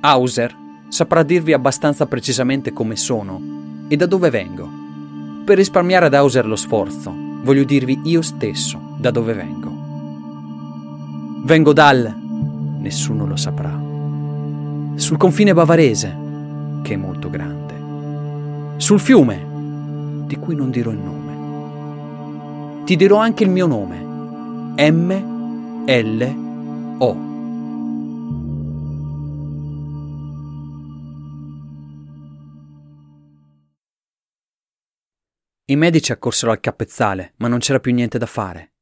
Hauser 0.00 0.54
saprà 0.88 1.22
dirvi 1.22 1.54
abbastanza 1.54 2.04
precisamente 2.04 2.74
come 2.74 2.96
sono 2.96 3.86
e 3.88 3.96
da 3.96 4.04
dove 4.04 4.28
vengo. 4.28 4.87
Per 5.48 5.56
risparmiare 5.56 6.04
ad 6.04 6.12
Hauser 6.12 6.46
lo 6.46 6.56
sforzo, 6.56 7.10
voglio 7.42 7.64
dirvi 7.64 8.00
io 8.02 8.20
stesso 8.20 8.78
da 8.98 9.10
dove 9.10 9.32
vengo. 9.32 9.72
Vengo 11.42 11.72
dal... 11.72 12.14
nessuno 12.78 13.24
lo 13.26 13.36
saprà. 13.36 13.72
Sul 14.96 15.16
confine 15.16 15.54
bavarese, 15.54 16.14
che 16.82 16.92
è 16.92 16.96
molto 16.98 17.30
grande. 17.30 18.76
Sul 18.76 19.00
fiume, 19.00 19.42
di 20.26 20.36
cui 20.36 20.54
non 20.54 20.70
dirò 20.70 20.90
il 20.90 20.98
nome. 20.98 21.32
Ti 22.84 22.94
dirò 22.94 23.16
anche 23.16 23.44
il 23.44 23.48
mio 23.48 23.66
nome. 23.66 23.96
M 24.90 25.84
L 25.86 26.26
O. 26.98 27.27
I 35.70 35.76
medici 35.76 36.12
accorsero 36.12 36.50
al 36.50 36.60
capezzale, 36.60 37.34
ma 37.36 37.48
non 37.48 37.58
c'era 37.58 37.78
più 37.78 37.92
niente 37.92 38.16
da 38.16 38.24
fare. 38.24 38.72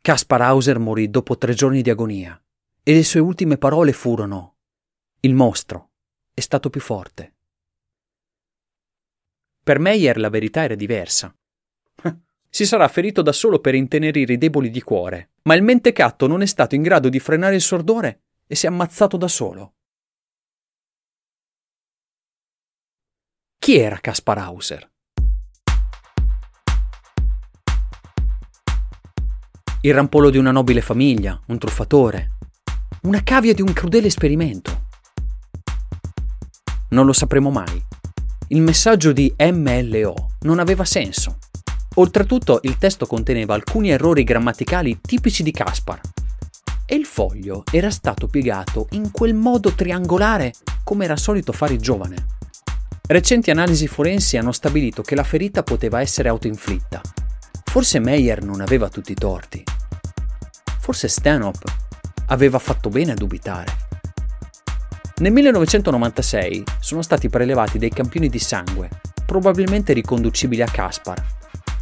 Kaspar 0.00 0.40
Hauser 0.40 0.78
morì 0.78 1.10
dopo 1.10 1.36
tre 1.36 1.52
giorni 1.52 1.82
di 1.82 1.90
agonia 1.90 2.42
e 2.82 2.94
le 2.94 3.04
sue 3.04 3.20
ultime 3.20 3.58
parole 3.58 3.92
furono 3.92 4.56
Il 5.20 5.34
mostro 5.34 5.90
è 6.32 6.40
stato 6.40 6.70
più 6.70 6.80
forte. 6.80 7.34
Per 9.62 9.78
Meyer 9.78 10.16
la 10.16 10.30
verità 10.30 10.62
era 10.62 10.74
diversa. 10.74 11.34
Si 12.54 12.64
sarà 12.64 12.86
ferito 12.88 13.20
da 13.20 13.32
solo 13.32 13.58
per 13.58 13.74
intenerire 13.74 14.32
i 14.32 14.38
deboli 14.38 14.70
di 14.70 14.80
cuore, 14.80 15.32
ma 15.42 15.54
il 15.54 15.62
mentecatto 15.62 16.28
non 16.28 16.40
è 16.40 16.46
stato 16.46 16.76
in 16.76 16.82
grado 16.82 17.08
di 17.08 17.18
frenare 17.18 17.56
il 17.56 17.60
sordore 17.60 18.22
e 18.46 18.54
si 18.54 18.64
è 18.64 18.68
ammazzato 18.68 19.16
da 19.16 19.28
solo. 19.28 19.74
Chi 23.58 23.76
era 23.76 23.98
Kaspar 23.98 24.38
Hauser? 24.38 24.92
Il 29.84 29.92
rampollo 29.92 30.30
di 30.30 30.38
una 30.38 30.50
nobile 30.50 30.80
famiglia, 30.80 31.38
un 31.48 31.58
truffatore, 31.58 32.38
una 33.02 33.22
cavia 33.22 33.52
di 33.52 33.60
un 33.60 33.70
crudele 33.74 34.06
esperimento. 34.06 34.86
Non 36.90 37.04
lo 37.04 37.12
sapremo 37.12 37.50
mai. 37.50 37.82
Il 38.48 38.62
messaggio 38.62 39.12
di 39.12 39.34
MLO 39.36 40.30
non 40.40 40.58
aveva 40.58 40.86
senso. 40.86 41.36
Oltretutto 41.96 42.60
il 42.62 42.78
testo 42.78 43.04
conteneva 43.04 43.52
alcuni 43.52 43.90
errori 43.90 44.24
grammaticali 44.24 45.00
tipici 45.02 45.42
di 45.42 45.50
Caspar. 45.50 46.00
E 46.86 46.94
il 46.94 47.04
foglio 47.04 47.62
era 47.70 47.90
stato 47.90 48.26
piegato 48.26 48.88
in 48.92 49.10
quel 49.10 49.34
modo 49.34 49.72
triangolare 49.72 50.54
come 50.82 51.04
era 51.04 51.16
solito 51.16 51.52
fare 51.52 51.74
il 51.74 51.80
giovane. 51.80 52.28
Recenti 53.06 53.50
analisi 53.50 53.86
forensi 53.86 54.38
hanno 54.38 54.52
stabilito 54.52 55.02
che 55.02 55.14
la 55.14 55.24
ferita 55.24 55.62
poteva 55.62 56.00
essere 56.00 56.30
autoinflitta 56.30 57.02
Forse 57.74 57.98
Meyer 57.98 58.40
non 58.44 58.60
aveva 58.60 58.88
tutti 58.88 59.10
i 59.10 59.16
torti. 59.16 59.64
Forse 60.78 61.08
Stanhope 61.08 61.72
aveva 62.26 62.60
fatto 62.60 62.88
bene 62.88 63.10
a 63.10 63.16
dubitare. 63.16 63.78
Nel 65.16 65.32
1996 65.32 66.62
sono 66.78 67.02
stati 67.02 67.28
prelevati 67.28 67.78
dei 67.78 67.90
campioni 67.90 68.28
di 68.28 68.38
sangue, 68.38 68.88
probabilmente 69.26 69.92
riconducibili 69.92 70.62
a 70.62 70.68
Caspar, 70.70 71.20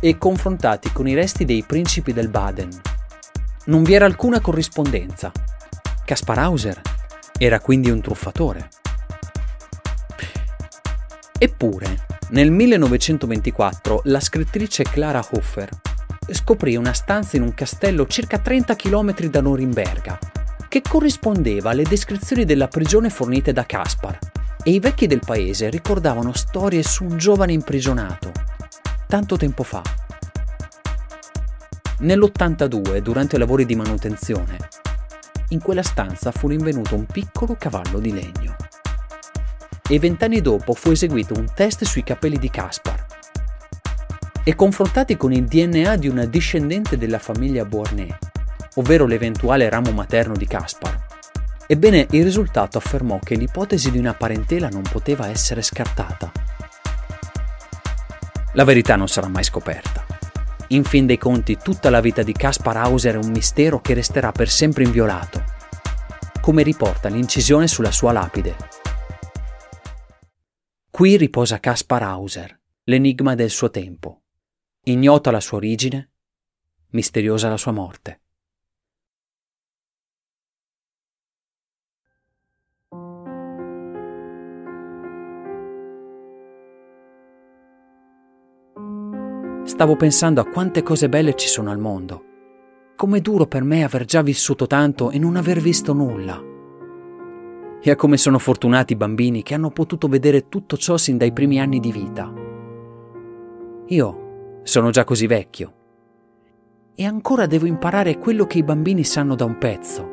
e 0.01 0.17
confrontati 0.17 0.91
con 0.93 1.07
i 1.07 1.15
resti 1.15 1.45
dei 1.45 1.63
principi 1.63 2.15
del 2.15 2.29
Baden. 2.31 2.71
Non 3.67 3.83
vi 3.83 3.93
era 3.93 4.07
alcuna 4.07 4.41
corrispondenza. 4.41 5.31
Caspar 6.07 6.39
Hauser 6.39 6.81
era 7.37 7.61
quindi 7.61 7.91
un 7.91 8.01
truffatore. 8.01 8.71
Eppure, 11.39 12.07
nel 12.33 12.51
1924 12.51 14.03
la 14.05 14.21
scrittrice 14.21 14.85
Clara 14.85 15.25
Hofer 15.33 15.69
scoprì 16.31 16.77
una 16.77 16.95
stanza 16.95 17.37
in 17.37 17.43
un 17.43 17.53
castello 17.53 18.07
circa 18.07 18.39
30 18.39 18.75
km 18.75 19.27
da 19.27 19.41
Norimberga, 19.43 20.19
che 20.69 20.81
corrispondeva 20.81 21.71
alle 21.71 21.83
descrizioni 21.83 22.45
della 22.45 22.69
prigione 22.69 23.11
fornite 23.11 23.53
da 23.53 23.67
Caspar, 23.67 24.19
e 24.63 24.71
i 24.71 24.79
vecchi 24.79 25.07
del 25.07 25.21
paese 25.25 25.69
ricordavano 25.69 26.33
storie 26.33 26.83
su 26.83 27.05
un 27.05 27.19
giovane 27.19 27.53
imprigionato, 27.53 28.33
tanto 29.09 29.37
tempo 29.37 29.63
fa. 29.63 29.83
Nell'82, 31.99 32.99
durante 32.99 33.37
i 33.37 33.39
lavori 33.39 33.67
di 33.67 33.75
manutenzione, 33.75 34.57
in 35.49 35.61
quella 35.61 35.83
stanza 35.83 36.31
fu 36.31 36.49
rinvenuto 36.49 36.95
un 36.95 37.05
piccolo 37.05 37.57
cavallo 37.59 37.99
di 37.99 38.13
legno 38.13 38.57
e 39.89 39.99
vent'anni 39.99 40.41
dopo 40.41 40.75
fu 40.75 40.91
eseguito 40.91 41.35
un 41.37 41.47
test 41.55 41.85
sui 41.85 42.03
capelli 42.03 42.39
di 42.39 42.51
Caspar. 42.51 43.07
E 44.45 44.55
confrontati 44.55 45.17
con 45.17 45.33
il 45.33 45.45
DNA 45.45 45.97
di 45.97 46.09
una 46.09 46.25
discendente 46.25 46.97
della 46.97 47.19
famiglia 47.19 47.65
Bournay, 47.65 48.13
ovvero 48.77 49.07
l'eventuale 49.07 49.69
ramo 49.69 49.93
materno 49.93 50.35
di 50.35 50.47
Caspar, 50.47 51.07
ebbene 51.67 52.07
il 52.11 52.25
risultato 52.25 52.79
affermò 52.79 53.19
che 53.19 53.35
l'ipotesi 53.35 53.91
di 53.91 53.99
una 53.99 54.15
parentela 54.15 54.69
non 54.69 54.83
poteva 54.83 55.29
essere 55.29 55.63
scartata. 55.63 56.33
La 58.55 58.65
verità 58.65 58.97
non 58.97 59.09
sarà 59.09 59.29
mai 59.29 59.45
scoperta. 59.45 60.05
In 60.69 60.85
fin 60.85 61.07
dei 61.07 61.19
conti, 61.19 61.59
tutta 61.63 61.91
la 61.91 62.01
vita 62.01 62.23
di 62.23 62.33
Caspar 62.33 62.79
Hauser 62.79 63.15
è 63.15 63.19
un 63.19 63.31
mistero 63.31 63.81
che 63.81 63.95
resterà 63.95 64.33
per 64.33 64.49
sempre 64.49 64.85
inviolato, 64.85 65.43
come 66.41 66.63
riporta 66.63 67.09
l'incisione 67.09 67.69
sulla 67.69 67.93
sua 67.93 68.13
lapide 68.13 68.72
Qui 70.95 71.17
riposa 71.17 71.59
Caspar 71.59 72.03
Hauser, 72.03 72.61
l'enigma 72.85 73.35
del 73.35 73.49
suo 73.49 73.71
tempo. 73.71 74.25
Ignota 74.85 75.31
la 75.31 75.41
sua 75.41 75.57
origine, 75.57 76.11
misteriosa 76.91 77.49
la 77.49 77.57
sua 77.57 77.73
morte. 77.73 78.21
Stavo 89.65 89.97
pensando 89.97 90.43
a 90.43 90.45
quante 90.45 90.83
cose 90.83 91.09
belle 91.09 91.35
ci 91.37 91.49
sono 91.49 91.71
al 91.71 91.79
mondo. 91.79 92.25
Com'è 92.97 93.23
duro 93.23 93.47
per 93.47 93.65
me 93.65 93.83
aver 93.83 94.05
già 94.05 94.21
vissuto 94.21 94.67
tanto 94.67 95.11
e 95.11 95.19
non 95.19 95.37
aver 95.37 95.59
visto 95.59 95.95
nulla 95.95 96.51
e 97.85 97.91
a 97.91 97.97
come 97.97 98.17
sono 98.17 98.39
fortunati 98.39 98.93
i 98.93 98.97
bambini 98.97 99.43
che 99.43 99.55
hanno 99.55 99.71
potuto 99.71 100.07
vedere 100.07 100.49
tutto 100.49 100.77
ciò 100.77 100.97
sin 100.97 101.17
dai 101.17 101.33
primi 101.33 101.61
anni 101.61 101.81
di 101.81 101.91
vita. 101.91 102.33
Io 103.87 104.61
sono 104.63 104.91
già 104.91 105.03
così 105.03 105.27
vecchio 105.27 105.75
e 106.95 107.05
ancora 107.05 107.47
devo 107.47 107.67
imparare 107.67 108.19
quello 108.19 108.47
che 108.47 108.59
i 108.59 108.63
bambini 108.63 109.03
sanno 109.03 109.35
da 109.35 109.45
un 109.45 109.59
pezzo. 109.59 110.11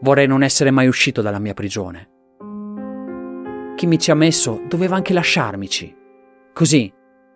Vorrei 0.00 0.28
non 0.28 0.42
essere 0.42 0.70
mai 0.70 0.86
uscito 0.86 1.22
dalla 1.22 1.40
mia 1.40 1.54
prigione. 1.54 2.08
Chi 3.74 3.86
mi 3.86 3.98
ci 3.98 4.12
ha 4.12 4.14
messo 4.14 4.62
doveva 4.68 4.94
anche 4.94 5.12
lasciarmici. 5.12 5.92
Così, 6.52 6.92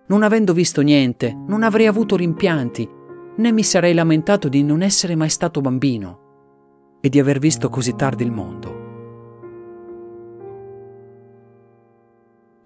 non 0.09 0.23
avendo 0.23 0.53
visto 0.53 0.83
niente, 0.83 1.35
non 1.35 1.65
avrei 1.65 1.87
avuto 1.87 2.15
rimpianti, 2.15 2.89
né 3.37 3.53
mi 3.53 3.65
sarei 3.65 3.95
lamentato 3.95 4.49
di 4.49 4.63
non 4.63 4.83
essere 4.83 5.17
mai 5.17 5.31
stato 5.31 5.61
bambino 5.61 6.99
e 7.01 7.09
di 7.09 7.19
aver 7.19 7.41
visto 7.41 7.69
così 7.69 7.97
tardi 7.97 8.23
il 8.23 8.31
mondo. 8.31 8.76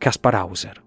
Kaspar 0.00 0.34
Hauser. 0.34 0.82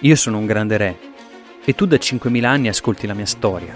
Io 0.00 0.16
sono 0.16 0.38
un 0.38 0.46
grande 0.46 0.76
re 0.78 0.98
e 1.62 1.74
tu 1.74 1.84
da 1.84 1.96
5.000 1.96 2.42
anni 2.44 2.68
ascolti 2.68 3.06
la 3.06 3.12
mia 3.12 3.26
storia. 3.26 3.74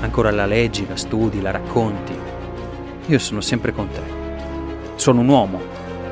Ancora 0.00 0.30
la 0.30 0.44
leggi, 0.44 0.86
la 0.86 0.96
studi, 0.96 1.40
la 1.40 1.52
racconti. 1.52 2.14
Io 3.06 3.18
sono 3.18 3.40
sempre 3.40 3.72
con 3.72 3.88
te. 3.88 4.02
Sono 4.96 5.22
un 5.22 5.28
uomo. 5.28 5.58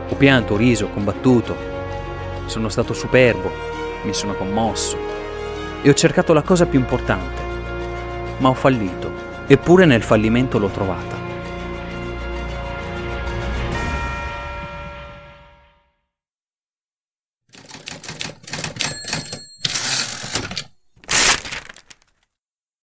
Ho 0.08 0.14
pianto, 0.14 0.54
ho 0.54 0.56
riso, 0.56 0.86
ho 0.86 0.90
combattuto, 0.90 1.71
sono 2.46 2.68
stato 2.68 2.92
superbo, 2.92 3.50
mi 4.02 4.12
sono 4.12 4.34
commosso 4.34 4.96
e 5.82 5.88
ho 5.88 5.94
cercato 5.94 6.32
la 6.32 6.42
cosa 6.42 6.66
più 6.66 6.78
importante, 6.78 7.42
ma 8.38 8.48
ho 8.48 8.54
fallito, 8.54 9.12
eppure 9.46 9.84
nel 9.84 10.02
fallimento 10.02 10.58
l'ho 10.58 10.68
trovata. 10.68 11.21